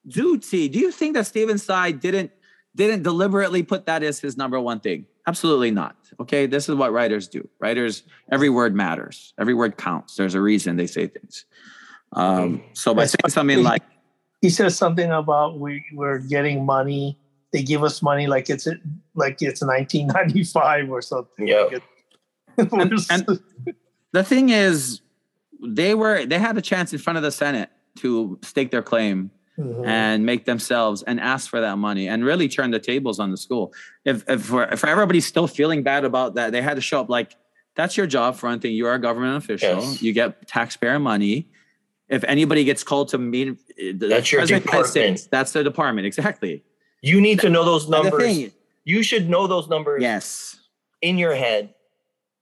[0.05, 0.67] duty.
[0.69, 2.31] Do you think that Stephen Tsai didn't
[2.75, 5.07] didn't deliberately put that as his number one thing?
[5.27, 5.95] Absolutely not.
[6.21, 7.47] Okay, this is what writers do.
[7.59, 9.33] Writers, every word matters.
[9.37, 10.15] Every word counts.
[10.15, 11.45] There's a reason they say things.
[12.13, 13.83] Um, so by saying something like
[14.41, 17.19] he says something about we we're getting money.
[17.51, 18.67] They give us money like it's
[19.15, 21.47] like it's 1995 or something.
[21.47, 21.83] Yep.
[22.57, 23.39] And- and-
[24.13, 25.01] the thing is,
[25.61, 29.29] they were they had a chance in front of the Senate to stake their claim
[29.57, 29.87] Mhm.
[29.87, 33.37] and make themselves and ask for that money and really turn the tables on the
[33.37, 33.73] school.
[34.05, 37.09] If, if for, for everybody still feeling bad about that, they had to show up
[37.09, 37.35] like
[37.75, 38.73] that's your job for one thing.
[38.73, 39.79] You are a government official.
[39.81, 40.01] Yes.
[40.01, 41.49] You get taxpayer money.
[42.07, 43.57] If anybody gets called to meet,
[43.99, 44.87] That's your the department.
[44.87, 46.63] States, that's the department exactly.
[47.01, 48.21] You need to know those numbers.
[48.21, 48.51] thing-
[48.85, 50.55] you should know those numbers yes,
[51.01, 51.73] in your head.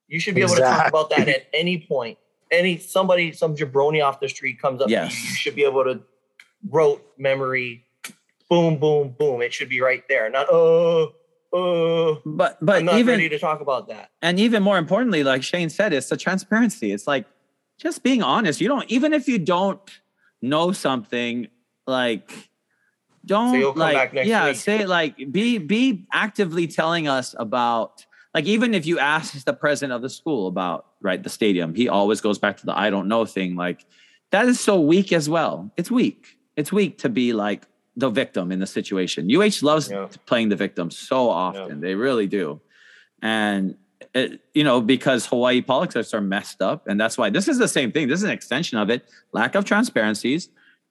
[0.07, 2.17] You should be able to talk about that at any point.
[2.51, 5.11] Any somebody, some jabroni off the street comes up Yes.
[5.23, 6.01] you, you should be able to
[6.69, 7.85] rote memory,
[8.49, 9.41] boom, boom, boom.
[9.41, 10.29] It should be right there.
[10.29, 11.13] Not oh,
[11.53, 12.21] oh.
[12.25, 14.11] but but I'm not even ready to talk about that.
[14.21, 16.91] and even more importantly, like Shane said, it's the transparency.
[16.91, 17.25] It's like
[17.77, 18.61] just being honest.
[18.61, 19.79] You don't even if you don't
[20.41, 21.47] know something,
[21.87, 22.31] like
[23.25, 24.55] don't you'll come like back next yeah, week.
[24.55, 29.93] say like be be actively telling us about like even if you ask the president
[29.93, 33.07] of the school about right the stadium, he always goes back to the I don't
[33.07, 33.55] know thing.
[33.55, 33.85] Like
[34.31, 35.71] that is so weak as well.
[35.77, 36.37] It's weak.
[36.55, 37.63] It's weak to be like
[37.97, 39.29] the victim in the situation.
[39.29, 40.07] UH loves Yeah.
[40.25, 41.69] playing the victim so often.
[41.77, 41.81] Yeah.
[41.87, 42.61] They really do.
[43.21, 43.75] And
[44.13, 47.67] it, you know, because Hawaii politics are messed up, and that's why this is the
[47.67, 48.07] same thing.
[48.07, 49.05] This is an extension of it.
[49.31, 50.49] Lack of transparencies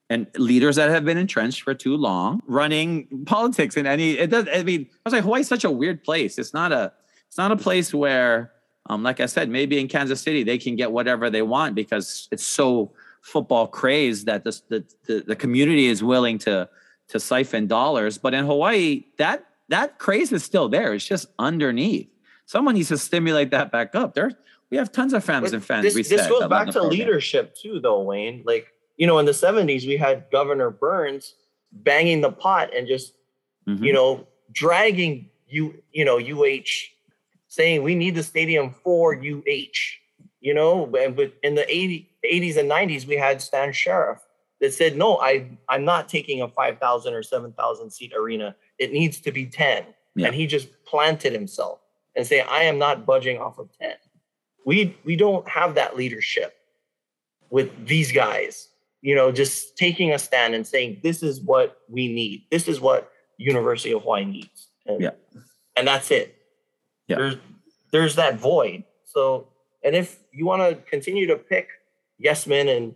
[0.09, 4.11] and leaders that have been entrenched for too long, running politics in any.
[4.17, 4.47] It does.
[4.53, 6.37] I mean, I was like, Hawaii's such a weird place.
[6.37, 6.91] It's not a.
[7.27, 8.51] It's not a place where,
[8.89, 12.27] um, like I said, maybe in Kansas City they can get whatever they want because
[12.31, 12.91] it's so
[13.25, 16.69] football craze that this, the, the the community is willing to
[17.07, 18.17] to siphon dollars.
[18.19, 20.93] But in Hawaii, that that craze is still there.
[20.93, 22.07] It's just underneath.
[22.45, 24.13] Someone needs to stimulate that back up.
[24.13, 24.31] There,
[24.69, 25.83] we have tons of fans and fans.
[25.93, 26.91] this, this goes back to program.
[26.91, 28.43] leadership too, though, Wayne.
[28.45, 28.67] Like
[28.97, 31.33] you know, in the '70s, we had Governor Burns
[31.71, 33.13] banging the pot and just
[33.67, 33.83] Mhm.
[33.83, 36.69] you know dragging you you know UH,
[37.47, 39.79] saying we need the stadium for UH.
[40.45, 44.19] You know, but in the 80, 80s and 90s, we had Stan Sheriff
[44.61, 48.55] that said, "No, I I'm not taking a 5,000 or 7,000 seat arena.
[48.77, 50.27] It needs to be 10." Yeah.
[50.27, 51.79] And he just planted himself
[52.15, 53.95] and say, "I am not budging off of 10."
[54.67, 56.55] We we don't have that leadership
[57.49, 58.69] with these guys.
[59.01, 62.43] You know, just taking a stand and saying, "This is what we need.
[62.51, 65.15] This is what University of Hawaii needs." And, Yeah.
[65.75, 66.35] and that's it.
[67.07, 67.15] Yeah.
[67.17, 67.35] There's
[67.91, 68.83] there's that void.
[69.05, 69.47] So,
[69.83, 71.69] and if you want to continue to pick
[72.19, 72.93] yes men and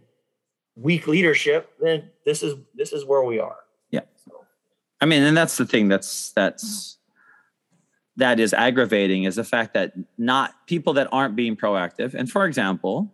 [0.75, 3.57] weak leadership, then this is this is where we are.
[3.91, 4.01] Yeah.
[4.25, 4.45] So,
[5.01, 6.97] I mean, and that's the thing that's that's
[8.17, 12.13] that is aggravating is the fact that not people that aren't being proactive.
[12.13, 13.13] And for example,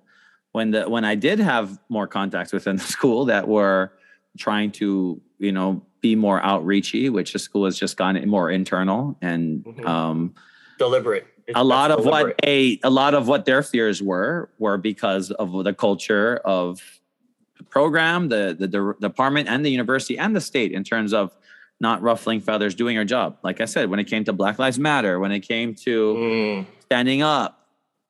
[0.52, 3.94] when the when I did have more contacts within the school that were
[4.38, 9.18] trying to, you know, be more outreachy, which the school has just gone more internal
[9.22, 9.86] and Mhm.
[9.86, 10.34] um
[10.78, 11.26] deliberate.
[11.48, 15.32] It's- a lot of what a a lot of what their fears were were because
[15.32, 16.82] of the culture of
[17.58, 21.36] the program, the, the the department, and the university and the state in terms of
[21.80, 23.38] not ruffling feathers, doing our job.
[23.44, 26.66] Like I said, when it came to Black Lives Matter, when it came to Mm,
[26.80, 27.68] standing up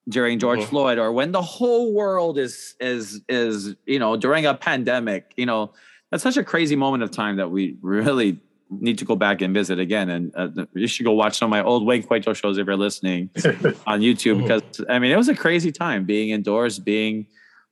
[0.07, 0.67] during George Mhm.
[0.69, 5.45] Floyd, or when the whole world is is is you know during a pandemic, you
[5.45, 5.73] know
[6.11, 8.39] that's such a crazy moment of time that we really
[8.69, 10.09] need to go back and visit again.
[10.09, 12.75] And uh, you should go watch some of my old Wayne Cueto shows if you're
[12.75, 13.29] listening
[13.87, 17.27] on YouTube because I mean it was a crazy time being indoors, being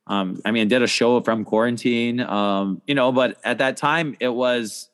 [0.07, 4.17] um, I mean, did a show from quarantine, um, you know, but at that time
[4.19, 4.89] it was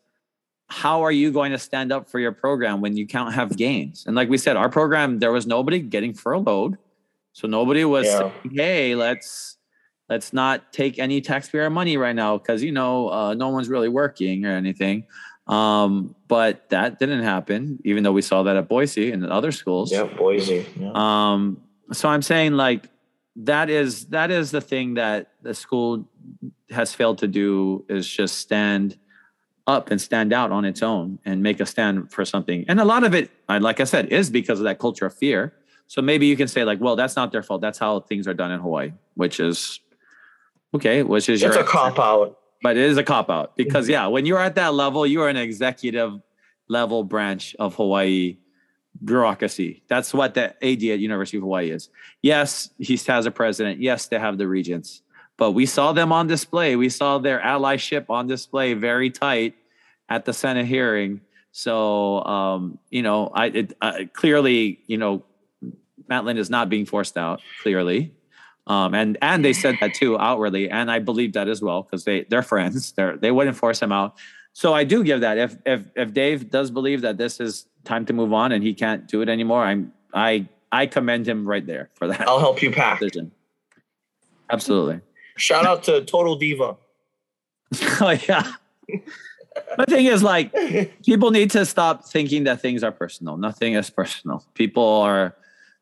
[0.68, 4.06] how are you going to stand up for your program when you can't have gains?
[4.06, 6.78] And like we said, our program, there was nobody getting furloughed.
[7.34, 8.20] So nobody was Yeah.
[8.20, 9.58] saying, hey, let's
[10.10, 13.90] let's not take any taxpayer money right now because you know uh, no one's really
[13.90, 15.06] working or anything.
[15.50, 19.92] Um, but that didn't happen, even though we saw that at Boise and other schools.
[19.92, 20.66] yeah, Boise.
[20.80, 20.92] Yeah.
[20.94, 22.88] Um, so I'm saying like
[23.36, 26.08] that is that is the thing that the school
[26.70, 28.98] has failed to do is just stand
[29.66, 32.66] up and stand out on its own and make a stand for something.
[32.68, 35.16] And a lot of it, I- like I said, is because of that culture of
[35.16, 35.54] fear.
[35.88, 37.62] So maybe you can say like, well, that's not their fault.
[37.62, 39.80] That's how things are done in Hawaii, which is
[40.76, 41.02] okay.
[41.04, 42.39] Which is It's your a cop out.
[42.62, 45.30] But it is a cop out because yeah, when you're at that level, you are
[45.30, 46.22] an executive
[46.68, 48.38] level branch of Hawaii
[49.04, 49.84] bureaucracy.
[49.88, 51.90] That's what the AD at University of Hawaii is.
[52.22, 53.80] Yes, he has a president.
[53.80, 55.02] Yes, they have the regents,
[55.38, 56.76] but we saw them on display.
[56.76, 59.56] We saw their allyship on display very tight
[60.10, 61.22] at the Senate hearing.
[61.52, 65.24] So um, you know, I it, uh, clearly you know
[66.10, 67.42] Matlin is not being forced out.
[67.62, 68.14] Clearly,
[68.70, 72.06] um, and and they said that too outwardly, and I believe that as well because
[72.06, 72.92] they they're friends.
[72.96, 74.16] They're they wouldn't force him out.
[74.54, 75.38] So I do give that.
[75.38, 78.76] If if if Dave does believe that this is time to move on and he
[78.76, 82.62] can't do it anymore, I'm I I commend him right there for that I'll help
[82.62, 83.00] you pack.
[83.00, 83.32] decision.
[84.52, 85.02] Absolutely.
[85.36, 86.78] Shout out to Total Diva.
[88.02, 88.54] oh yeah.
[89.78, 90.54] The thing is, like,
[91.06, 93.38] people need to stop thinking that things are personal.
[93.38, 94.44] Nothing is personal.
[94.54, 95.36] People are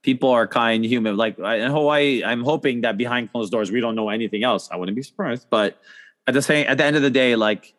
[0.07, 1.17] people are kind, human.
[1.17, 4.69] Like in Hawaii, I'm hoping that behind closed doors we don't know anything else.
[4.71, 5.47] I wouldn't be surprised.
[5.49, 5.77] But
[6.27, 7.73] at the same at the end of the day, like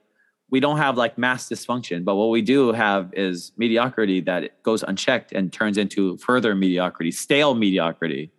[0.50, 2.04] we don't have like mass dysfunction.
[2.04, 7.12] But what we do have is mediocrity that goes unchecked and turns into further mediocrity,
[7.12, 8.30] stale mediocrity.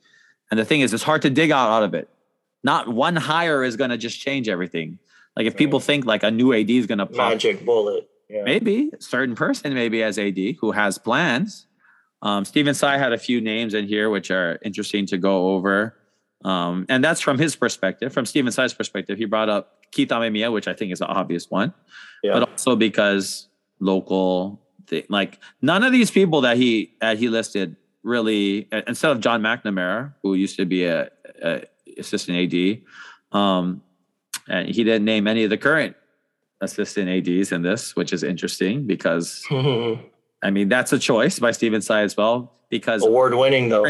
[0.52, 2.10] And the thing is, it's hard to dig out out of it.
[2.64, 5.00] Not one hire is going to just change everything.
[5.36, 8.08] Like if people think like a new AD is going to pop Magic bullet.
[8.30, 8.44] Yeah.
[8.44, 11.66] maybe a certain person maybe as AD who has plans.
[12.22, 15.96] Um, Stephen Tsai had a few names in here which are interesting to go over,
[16.44, 18.12] um, and that's from his perspective.
[18.14, 21.50] From Stephen Tsai's perspective, he brought up Keith Amemiya, which I think is an obvious
[21.50, 21.74] one,
[22.24, 22.34] Yeah.
[22.34, 23.48] but also because
[23.80, 29.12] local, thing, like none of these people that he that he listed really, uh, instead
[29.12, 31.10] of John McNamara, who used to be a,
[31.42, 31.64] a
[31.98, 32.82] assistant AD,
[33.38, 33.82] um,
[34.48, 35.96] and he didn't name any of the current
[36.62, 39.46] assistant ADs in this, which is interesting because
[40.42, 43.86] I mean that's a choice by Stephen Tsai as well because Award winning though.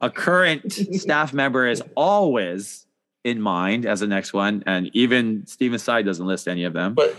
[0.00, 2.86] a current staff member is always
[3.24, 6.94] in mind as the next one, and even Stephen Tsai doesn't list any of them.
[6.94, 7.16] But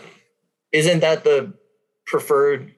[0.72, 1.54] isn't that the
[2.06, 2.74] preferred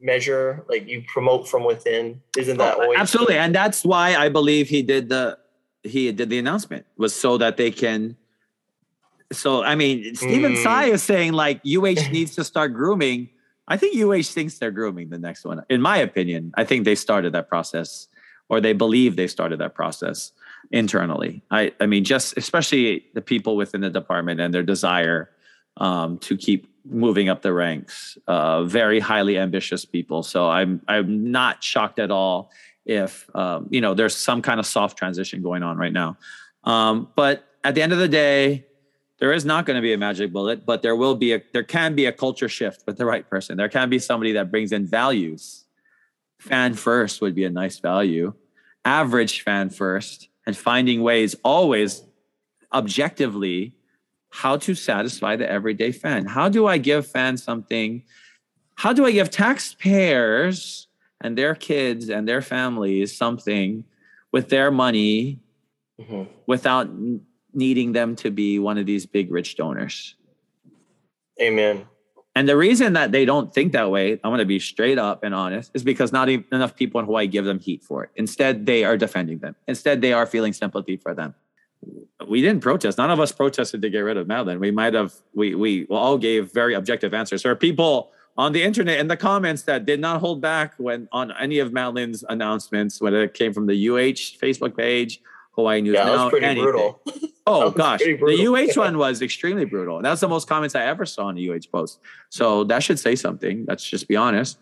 [0.00, 0.64] measure?
[0.68, 2.20] Like you promote from within.
[2.36, 5.38] Isn't that Oh, always absolutely, and that's why I believe he did the
[5.84, 8.16] he did the announcement was so that they can.
[9.32, 10.62] So I mean, Stephen Mm.
[10.62, 13.30] Tsai is saying like UH needs to start grooming.
[13.68, 15.62] I think UH thinks they're grooming the next one.
[15.68, 18.08] In my opinion, I think they started that process,
[18.48, 20.32] or they believe they started that process
[20.70, 21.42] internally.
[21.50, 25.30] I I mean, just especially the people within the department and their desire
[25.76, 28.18] um, to keep moving up the ranks.
[28.26, 30.22] Uh, very highly ambitious people.
[30.22, 32.50] So I'm I'm not shocked at all
[32.86, 36.16] if um, you know there's some kind of soft transition going on right now.
[36.64, 38.66] Um, but at the end of the day,
[39.18, 41.64] there is not going to be a magic bullet, but there will be a there
[41.64, 43.56] can be a culture shift with the right person.
[43.56, 45.64] There can be somebody that brings in values.
[46.40, 48.32] Fan first would be a nice value.
[48.84, 52.02] Average fan first, and finding ways always
[52.72, 53.74] objectively
[54.30, 56.26] how to satisfy the everyday fan.
[56.26, 58.02] How do I give fans something?
[58.76, 60.86] How do I give taxpayers
[61.20, 63.84] and their kids and their families something
[64.30, 65.40] with their money
[66.00, 66.28] Mhm.
[66.46, 66.88] without
[67.52, 70.14] needing them to be one of these big rich donors?
[71.40, 71.86] Amen.
[72.34, 75.24] And the reason that they don't think that way, I'm going to be straight up
[75.24, 78.10] and honest, is because not even enough people in Hawaii give them heat for it.
[78.14, 79.56] Instead, they are defending them.
[79.66, 81.34] Instead, they are feeling sympathy for them.
[82.28, 82.98] We didn't protest.
[82.98, 84.60] None of us protested to get rid of Matlin.
[84.60, 87.42] We might have, we, we all gave very objective answers.
[87.42, 91.08] There are people on the internet in the comments that did not hold back when
[91.10, 95.20] on any of Matlin's announcements, whether it came from the UH Facebook page,
[95.58, 96.62] Hawaii News Yeah, that Now, was pretty anything.
[96.70, 97.00] brutal.
[97.46, 98.46] Oh gosh, the.
[98.76, 100.00] UH one was extremely brutal.
[100.00, 101.98] That's the most comments I ever saw on the UH post.
[102.30, 103.64] So that should say something.
[103.66, 104.58] Let's just be honest.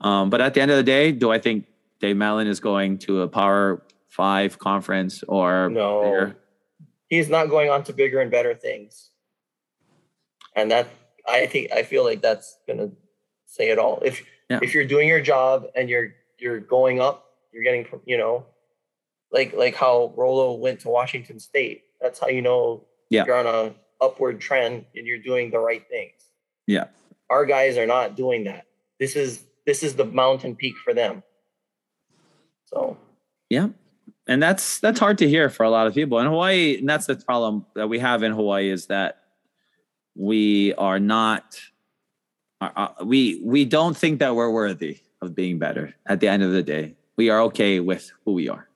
[0.00, 1.66] Um, but at the end of the day, do I think
[2.00, 6.02] Dave Matlin is going to a Power Five conference or No.
[6.02, 6.36] bigger?
[7.08, 9.10] He's not going on to bigger and better things.
[10.56, 10.88] And that
[11.28, 12.90] I think I feel like that's gonna
[13.46, 14.00] say it all.
[14.02, 14.60] If Yeah.
[14.62, 18.46] if you're doing your job and you're you're going up, you're getting you know,
[19.32, 21.84] like like how Rolo went to Washington State.
[22.00, 23.24] That's how you know Yeah.
[23.26, 23.74] you're on a
[24.04, 26.12] upward trend and you're doing the right things.
[26.66, 26.86] Yeah.
[27.30, 28.66] Our guys are not doing that.
[28.98, 31.22] This is this is the mountain peak for them.
[32.66, 32.96] So
[33.50, 33.68] Yeah.
[34.26, 36.18] And that's that's hard to hear for a lot of people.
[36.18, 39.22] In Hawaii, and that's the problem that we have in Hawaii is that
[40.14, 41.58] we are not
[42.60, 46.42] uh, uh, we we don't think that we're worthy of being better at the end
[46.42, 46.94] of the day.
[47.16, 48.67] We are okay with who we are.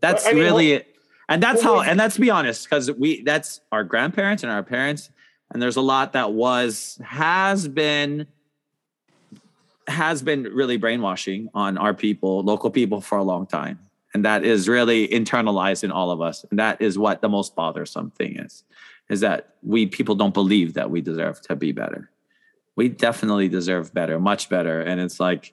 [0.00, 0.94] That's I mean, really it.
[1.28, 5.10] And that's how and let's be honest, because we that's our grandparents and our parents,
[5.50, 8.26] and there's a lot that was has been
[9.88, 13.78] has been really brainwashing on our people, local people for a long time.
[14.14, 16.44] And that is really internalized in all of us.
[16.50, 18.64] And that is what the most bothersome thing is,
[19.10, 22.10] is that we people don't believe that we deserve to be better.
[22.74, 24.80] We definitely deserve better, much better.
[24.80, 25.52] And it's like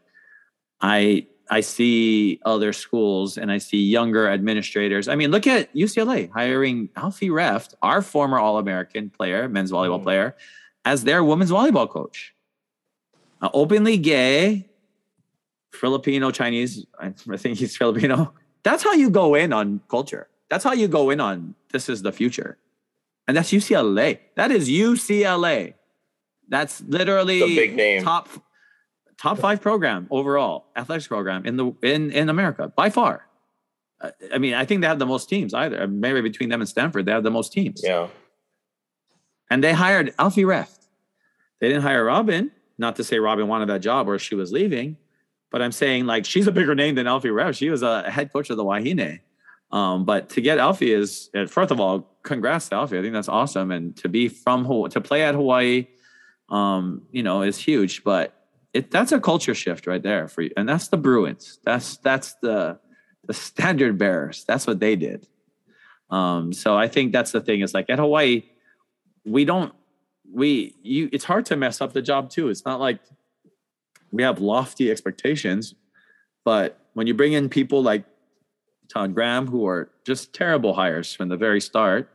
[0.79, 5.07] I I see other schools and I see younger administrators.
[5.07, 10.03] I mean, look at UCLA hiring Alfee Reft, our former All-American player, men's volleyball Mhm.
[10.03, 10.35] player,
[10.85, 12.33] as their women's volleyball coach
[13.41, 14.65] uh, openly gay,
[15.71, 16.85] Filipino, Chinese.
[16.99, 18.33] I, think he's Filipino.
[18.63, 20.27] That's how you go in on culture.
[20.49, 22.57] That's how you go in on this is the future.
[23.27, 24.19] And that's UCLA.
[24.35, 25.73] That is UCLA.
[26.47, 28.03] That's literally the big name.
[28.03, 28.29] top
[29.17, 33.25] top five program overall athletics program in the in in America by far.
[34.01, 35.87] Uh, I mean, I think they have the most teams either.
[35.87, 37.81] Maybe between them and Stanford, they have the most teams.
[37.83, 38.07] Yeah.
[39.49, 40.87] And they hired Alfee Reft.
[41.59, 42.51] They didn't hire Robyn.
[42.77, 44.97] Not to say Robyn wanted that job or she was leaving,
[45.49, 47.57] but I'm saying like she's a bigger name than Alfee Reft.
[47.57, 49.21] She was a head coach of the Wahine.
[49.71, 52.99] Um, but to get Alfee is uh, first of all, congrats to Alfee.
[52.99, 53.71] I think that's awesome.
[53.71, 55.87] And to be from Hawaii, to play at Hawaii,
[56.49, 58.03] um, you know, is huge.
[58.03, 58.44] But
[58.75, 60.51] it that's a culture shift right there for you.
[60.57, 61.59] And that's the Bruins.
[61.63, 62.77] That's that's the
[63.25, 64.43] the standard bearers.
[64.43, 65.27] That's what they did.
[66.09, 67.61] Um, so I think that's the thing.
[67.61, 68.43] Is like at Hawaii,
[69.23, 69.73] we don't
[70.29, 72.49] we you it's hard to mess up the job too.
[72.49, 72.99] It's not like
[74.11, 75.73] we have lofty expectations,
[76.43, 78.03] but when you bring in people like
[78.89, 82.09] Todd Graham, who are just terrible hires from the very start,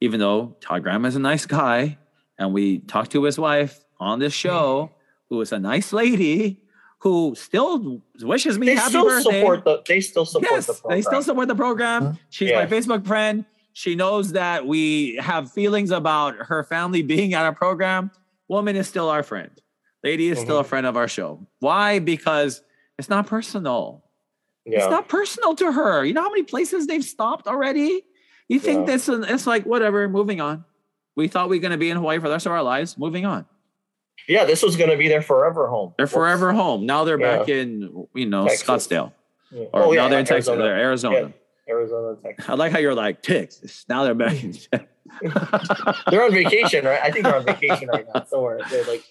[0.00, 1.98] even though Todd Graham is a nice guy,
[2.38, 4.90] and we talked to his wife on this show,
[5.34, 6.60] who is a nice lady,
[7.00, 9.40] who still wishes me They happy still birthday.
[9.40, 10.96] support the they still support yes, the program.
[10.96, 12.18] they still support the program.
[12.30, 13.44] She's my Facebook friend.
[13.72, 18.10] She knows that we have feelings about her family being at our program.
[18.48, 19.50] Woman is still our friend.
[20.04, 20.66] Lady is still a Mhm.
[20.66, 21.44] friend of our show.
[21.58, 21.98] Why?
[21.98, 22.62] Because
[22.98, 24.04] it's not personal.
[24.64, 24.78] yeah.
[24.78, 26.04] It's not personal to her.
[26.04, 28.02] You know how many places they've stopped already?
[28.48, 28.92] You think Yeah.
[28.94, 30.64] this is it's like whatever, moving on.
[31.16, 32.96] We thought we were gonna be in Hawaii for the rest of our lives.
[32.96, 33.44] Moving on.
[34.28, 35.94] Yeah, this was gonna be their forever home.
[35.96, 36.86] They're forever home.
[36.86, 37.38] Now they're Yeah.
[37.38, 38.66] back in, you know, Texas.
[38.68, 39.12] Scottsdale.
[39.50, 39.64] Yeah.
[39.72, 40.62] Or Oh, now yeah, they're in Texas, Arizona.
[40.64, 41.32] they're Arizona.
[41.68, 42.48] Arizona, Texas.
[42.48, 43.84] I like how you're like Texas.
[43.88, 44.52] Now they're back in
[46.10, 47.00] They're on vacation, right?
[47.02, 48.60] I think they're on vacation right now somewhere.
[48.70, 49.04] They're like,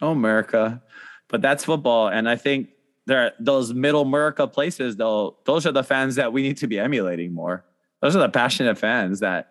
[0.00, 0.82] oh America.
[1.28, 2.08] But that's football.
[2.08, 2.68] And I think
[3.06, 6.78] there those middle America places, though, those are the fans that we need to be
[6.78, 7.64] emulating more.
[8.00, 9.48] Those are the passionate fans that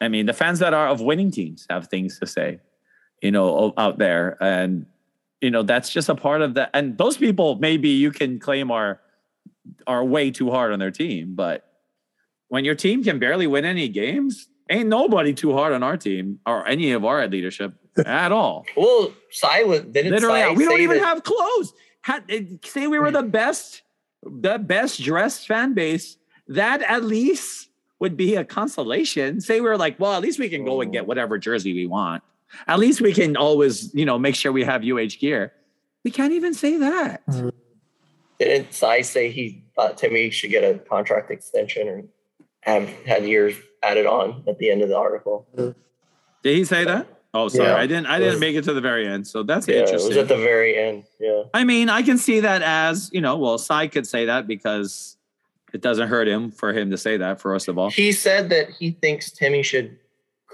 [0.00, 2.58] I mean, the fans that are of winning teams have things to say,
[3.22, 4.36] you know, out there.
[4.42, 4.86] And
[5.40, 6.70] you know, that's just a part of that.
[6.74, 9.00] And those people maybe you can claim are
[9.86, 11.64] are way too hard on their team, but
[12.48, 16.40] when your team can barely win any games, ain't nobody too hard on our team
[16.44, 17.72] or any of our leadership
[18.06, 18.66] at all.
[18.76, 19.12] well,
[19.42, 21.72] was didn't Literally, we don't even that- have clothes.
[22.02, 23.82] Had, eh, say we were the best,
[24.24, 26.16] the best dressed fan base.
[26.48, 27.68] That at least
[28.00, 29.40] would be a consolation.
[29.40, 31.86] Say we are like, well, at least we can go and get whatever jersey we
[31.86, 32.24] want.
[32.66, 35.52] At least we can always, you know, make sure we have UH gear.
[36.04, 37.22] We can't even say that.
[38.38, 42.04] didn't Tsai say he thought Timmy should get a contract extension or
[42.62, 45.46] have had years added on at the end of the article?
[45.56, 45.74] Did
[46.56, 47.06] he say that?
[47.34, 47.76] Oh, sorry, Yeah.
[47.76, 48.06] I didn't.
[48.06, 49.26] I didn't make it to the very end.
[49.26, 50.08] So that's Yeah, it interesting.
[50.10, 51.04] was at the very end.
[51.18, 51.44] Yeah.
[51.54, 53.38] I mean, I can see that as you know.
[53.38, 55.16] Well, Tsai could say that because
[55.72, 57.40] it doesn't hurt him for him to say that.
[57.40, 59.96] First of all, He said that he thinks Timmy should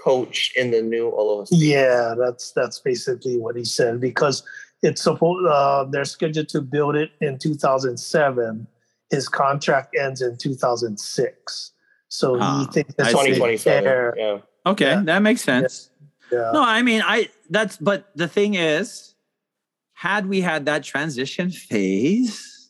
[0.03, 1.57] coach in the new Aloha State.
[1.59, 4.43] Yeah, that's that's basically what he said because
[4.81, 8.67] it's supposed uh, they're scheduled to build it in 2007.
[9.09, 11.71] His contract ends in 2006.
[12.07, 13.15] So Ah, he thinks I it's see.
[13.35, 13.83] 2027.
[13.83, 14.13] fair.
[14.17, 14.37] Yeah.
[14.65, 15.01] Okay, Yeah.
[15.05, 15.89] that makes sense.
[16.31, 16.51] Yeah.
[16.53, 19.15] No, I mean, I that's but the thing is,
[19.93, 22.69] had we had that transition phase,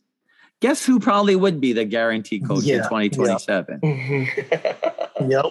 [0.61, 3.81] guess who probably would be the guarantee coach in Yeah, 2027?
[5.29, 5.45] Yep.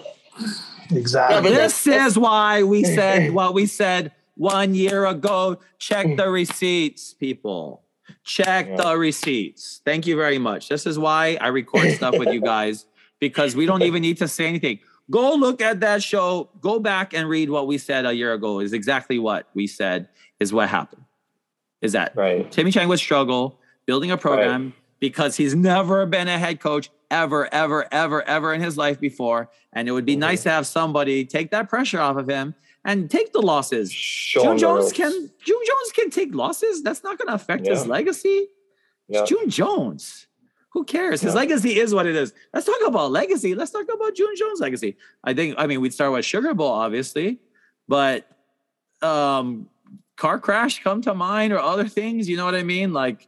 [0.91, 1.35] Exactly.
[1.35, 5.59] Yeah, but This is why we said what we said one year ago.
[5.77, 6.31] Check the hmm.
[6.31, 7.83] receipts, people.
[8.23, 8.75] Check Yeah.
[8.77, 9.81] the receipts.
[9.85, 10.69] Thank you very much.
[10.69, 12.85] This is why I record stuff with you guys
[13.19, 14.79] because we don't even need to say anything.
[15.11, 16.49] Go look at that show.
[16.61, 18.59] Go back and read what we said a year ago.
[18.59, 20.07] Is exactly what we said
[20.39, 21.03] is what happened.
[21.81, 22.51] Is that right.
[22.51, 27.51] Timmy Chang would struggle building a program because he's never been a head coach ever,
[27.53, 29.49] ever, ever, ever in his life before.
[29.73, 32.53] And it would be nice to have somebody take that pressure off of him
[32.85, 33.91] and take the losses.
[33.91, 36.83] Show June Jones can June Jones can take losses.
[36.83, 38.47] That's not going to affect his legacy.
[39.07, 39.21] Yeah.
[39.21, 40.27] It's June Jones.
[40.73, 41.21] Who cares?
[41.21, 41.39] His Yeah.
[41.39, 42.31] legacy is what it is.
[42.53, 43.55] Let's talk about legacy.
[43.55, 44.97] Let's talk about June Jones' legacy.
[45.23, 45.55] I think.
[45.57, 47.39] I mean, we'd start with Sugar Bowl, obviously,
[47.87, 48.27] but
[49.01, 49.67] um,
[50.15, 52.29] car crash come to mind or other things.
[52.29, 52.93] You know what I mean?
[52.93, 53.27] Like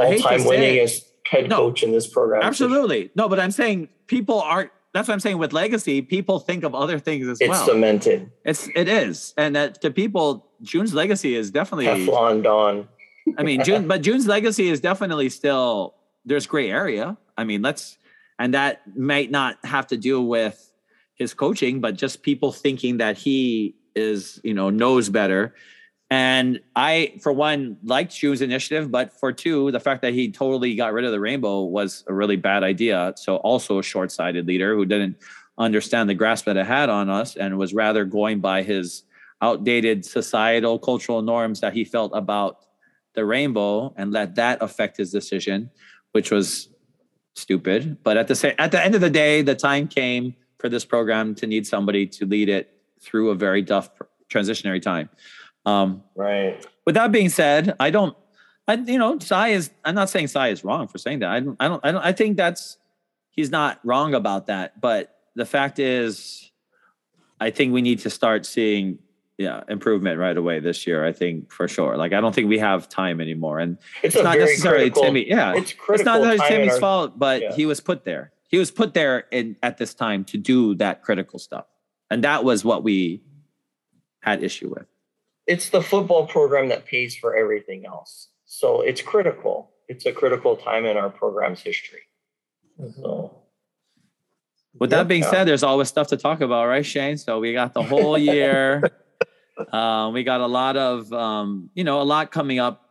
[0.00, 0.82] I hate to All-time say it.
[0.88, 1.56] winningest head No.
[1.56, 2.42] coach in this program.
[2.42, 3.10] Absolutely.
[3.14, 6.74] No, but I'm saying people aren't that's what I'm saying with legacy, people think of
[6.74, 7.64] other things as It's well.
[7.64, 8.28] cemented.
[8.44, 9.34] it's it is.
[9.36, 12.88] And that to people, June's legacy is definitely Teflon Don.
[13.38, 15.94] I mean June but June's legacy is definitely still
[16.24, 17.16] there's gray area.
[17.38, 17.96] I mean, let's
[18.38, 20.72] and that might not have to do with
[21.14, 25.54] his coaching, but just people thinking that he is, you know, knows better.
[26.10, 30.74] And I, for one, liked Shu's initiative, but for two, the fact that he totally
[30.74, 33.12] got rid of the rainbow was a really bad idea.
[33.16, 35.16] So also a short-sighted leader who didn't
[35.56, 39.04] understand the grasp that it had on us and was rather going by his
[39.40, 42.66] outdated societal cultural norms that he felt about
[43.14, 45.70] the rainbow and let that affect his decision,
[46.12, 46.68] which was
[47.34, 47.98] stupid.
[48.02, 50.84] But at the same at the end of the day, the time came for this
[50.84, 53.90] program to need somebody to lead it through a very tough
[54.28, 55.08] transitionary time.
[55.70, 56.66] Um, Right.
[56.86, 58.16] with that being said, I don't,
[58.68, 59.70] I you know, Tsai is.
[59.84, 61.30] I'm not saying Tsai is wrong for saying that.
[61.30, 61.56] I don't.
[61.60, 61.80] I don't.
[61.84, 62.02] I don't.
[62.04, 62.76] I think that's
[63.30, 64.80] he's not wrong about that.
[64.80, 66.50] But the fact is,
[67.40, 68.98] I think we need to start seeing
[69.38, 71.04] yeah improvement right away this year.
[71.04, 71.96] I think for sure.
[71.96, 75.02] Like I don't think we have time anymore, and It's, it's not necessarily critical.
[75.04, 75.28] Timmy.
[75.28, 77.54] Yeah, It's it's not necessarily Timmy's our- fault, but Yeah.
[77.54, 78.32] he was put there.
[78.48, 81.66] He was put there in at this time to do that critical stuff,
[82.10, 83.22] and that was what we
[84.20, 84.86] had issue with.
[85.46, 88.28] It's the football program that pays for everything else.
[88.44, 89.72] So it's critical.
[89.88, 92.02] It's a critical time in our program's history.
[92.96, 93.36] So
[94.78, 95.08] With that Yep.
[95.08, 95.30] being Yeah.
[95.30, 97.16] said, there's always stuff to talk about, right, Shane?
[97.18, 98.82] So we got the whole year.
[99.72, 102.86] um, we got a lot of, um, you know, a lot coming up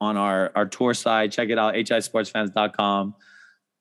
[0.00, 1.32] on our our tour side.
[1.32, 3.14] Check it out, hisportsfans.com.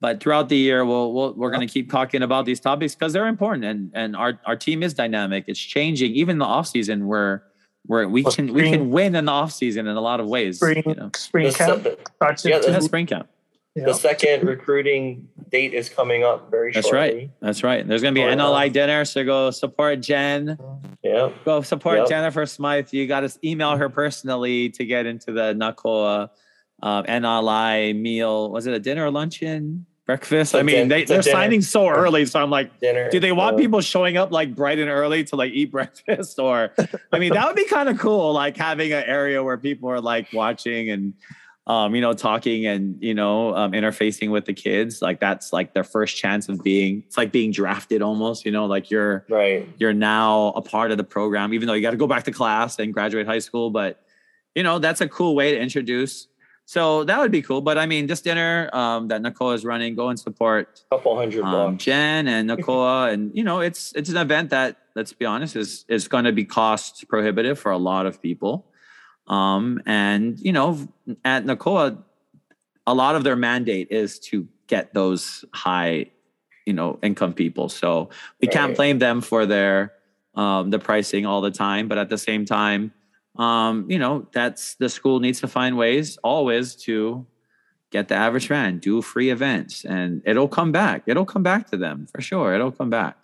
[0.02, 3.14] But throughout the year, we'll, we'll we're going to keep talking about these topics because
[3.14, 5.46] they're important, and and our our team is dynamic.
[5.48, 6.14] It's changing.
[6.14, 7.06] Even in the off season,
[7.86, 10.20] where where we Well, can we can win in the off season in a lot
[10.20, 10.58] of ways.
[10.58, 11.12] Spring, You know?
[11.16, 13.28] spring the, camp se- starts yeah, the- Yeah, spring camp.
[13.76, 13.86] yeah.
[13.86, 17.00] the second recruiting date is coming up very That's shortly.
[17.18, 17.30] right.
[17.42, 17.88] That's right.
[17.88, 18.44] There's going to be an yeah.
[18.46, 20.58] NLI dinner, so go support Jen.
[21.04, 21.32] Yeah.
[21.46, 22.10] Go support Yep.
[22.10, 22.90] Jennifer Smythe.
[22.92, 26.30] You got to email her personally to get into the Na Koa
[26.84, 28.52] um, NLI meal.
[28.52, 29.86] Was it a dinner or luncheon?
[30.10, 30.56] Breakfast?
[30.56, 31.32] I mean, din- they, they're dinner.
[31.38, 32.26] signing so early.
[32.26, 33.12] So I'm like, Dinner.
[33.12, 36.40] do they want uh, people showing up like bright and early to like eat breakfast?
[36.40, 36.74] Or,
[37.12, 38.34] I mean, that would be kind of cool.
[38.34, 41.14] Like having an area where people are like watching and,
[41.68, 45.00] um, you know, talking and, you know, um, interfacing with the kids.
[45.00, 48.66] Like that's like their first chance of being, it's like being drafted almost, you know,
[48.66, 49.70] like you're, Right.
[49.78, 52.32] you're now a part of the program, even though you got to go back to
[52.32, 53.70] class and graduate high school.
[53.70, 54.02] But
[54.56, 56.28] you know, that's a cool way to introduce.
[56.70, 57.62] So that would be cool.
[57.62, 60.98] But I mean, this dinner um, that Na Koa is running, go and support a
[60.98, 61.84] couple hundred um, bucks.
[61.84, 65.56] Jen and Na Koa, and you know, it's it's an event that let's be honest
[65.56, 68.68] is is going to be cost prohibitive for a lot of people.
[69.26, 70.88] Um, and you know,
[71.26, 71.98] at Na Koa,
[72.86, 76.12] a lot of their mandate is to get those high,
[76.68, 77.70] you know, income people.
[77.70, 79.94] So we can't blame them for their
[80.36, 81.88] um, the pricing all the time.
[81.88, 82.94] But at the same time,
[83.40, 87.26] um, you know, that's the school needs to find ways always to
[87.90, 91.04] get the average fan, do free events, and it'll come back.
[91.08, 92.54] It'll come back to them for sure.
[92.54, 93.18] It'll come back.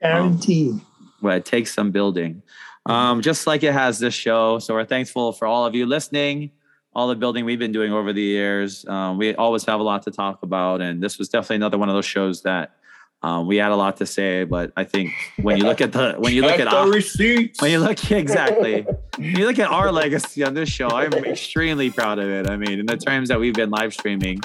[0.00, 0.80] Guaranteed.
[1.20, 2.42] Well, it takes some building,
[2.86, 4.60] um, just like it has this show.
[4.60, 6.52] So we're thankful for all of you listening,
[6.94, 8.86] all the building we've been doing over the years.
[8.86, 11.88] Um, we always have a lot to talk about, and this was definitely another one
[11.88, 12.76] of those shows that
[13.22, 14.44] um, we had a lot to say.
[14.44, 17.60] But I think when you look at the when you look at our, receipts.
[17.60, 18.86] when you look exactly
[19.16, 22.48] when you look at our legacy on this show, I'm extremely proud of it.
[22.48, 24.40] I mean, in the terms that we've been live streaming,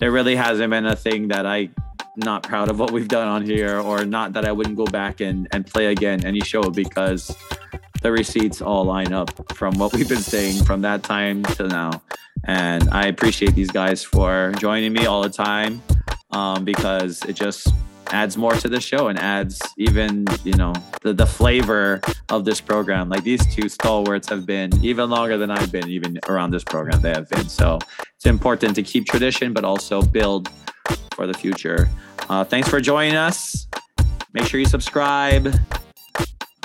[0.00, 1.70] there really hasn't been a thing that I
[2.16, 5.20] not proud of what we've done on here or not that I wouldn't go back
[5.20, 7.34] and, and play again any show because
[8.02, 12.02] the receipts all line up from what we've been saying from that time to now.
[12.44, 15.80] And I appreciate these guys for joining me all the time
[16.30, 17.68] um, because it just
[18.10, 20.72] adds more to the show and adds even you know
[21.02, 23.08] the, the flavor of this program.
[23.08, 27.00] Like these two stalwarts have been even longer than i've been even around this program
[27.00, 27.48] they have been.
[27.48, 27.78] So
[28.16, 30.48] it's important to keep tradition but also build
[31.14, 31.88] for the future.
[32.28, 33.66] Uh, thanks for joining us.
[34.32, 35.54] Make sure you subscribe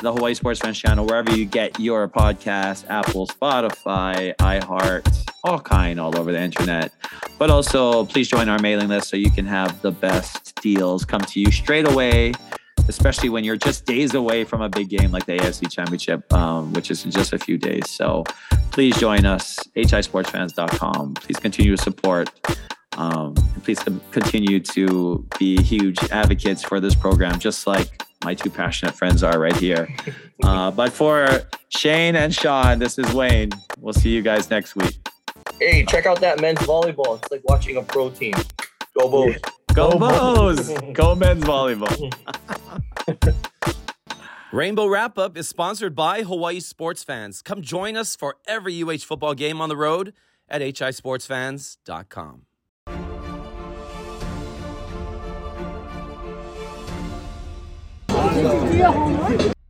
[0.03, 5.97] the Hawaii Sports Fans channel, wherever you get your podcast, Apple, Spotify, iHeart, all kind
[5.97, 6.91] all over the internet.
[7.39, 11.21] But also, please join our mailing list so you can have the best deals come
[11.21, 12.33] to you straight away,
[12.89, 16.73] especially when you're just days away from a big game like the AFC Championship, um,
[16.73, 17.89] which is in just a few days.
[17.89, 18.25] So
[18.71, 21.13] please join us, hisportsfans.com.
[21.13, 22.29] Please continue to support.
[22.97, 23.79] Um, please
[24.11, 29.39] continue to be huge advocates for this program, just like my two passionate friends are
[29.39, 29.87] right here.
[30.43, 31.27] Uh, but for
[31.69, 33.49] Shane and Sean, this is Wayne.
[33.79, 34.97] We'll see you guys next week.
[35.59, 37.17] Hey, check out that men's volleyball.
[37.21, 38.33] It's like watching a pro team.
[38.97, 39.35] Go Bows.
[39.73, 40.73] Go, Go Bows.
[40.93, 42.13] Go men's volleyball.
[44.51, 47.41] Rainbow Wrap Up is sponsored by Hawaii Sports Fans.
[47.41, 50.13] Come join us for every UH football game on the road
[50.47, 52.45] at hisportsfans.com.
[58.33, 59.62] thank you for your homework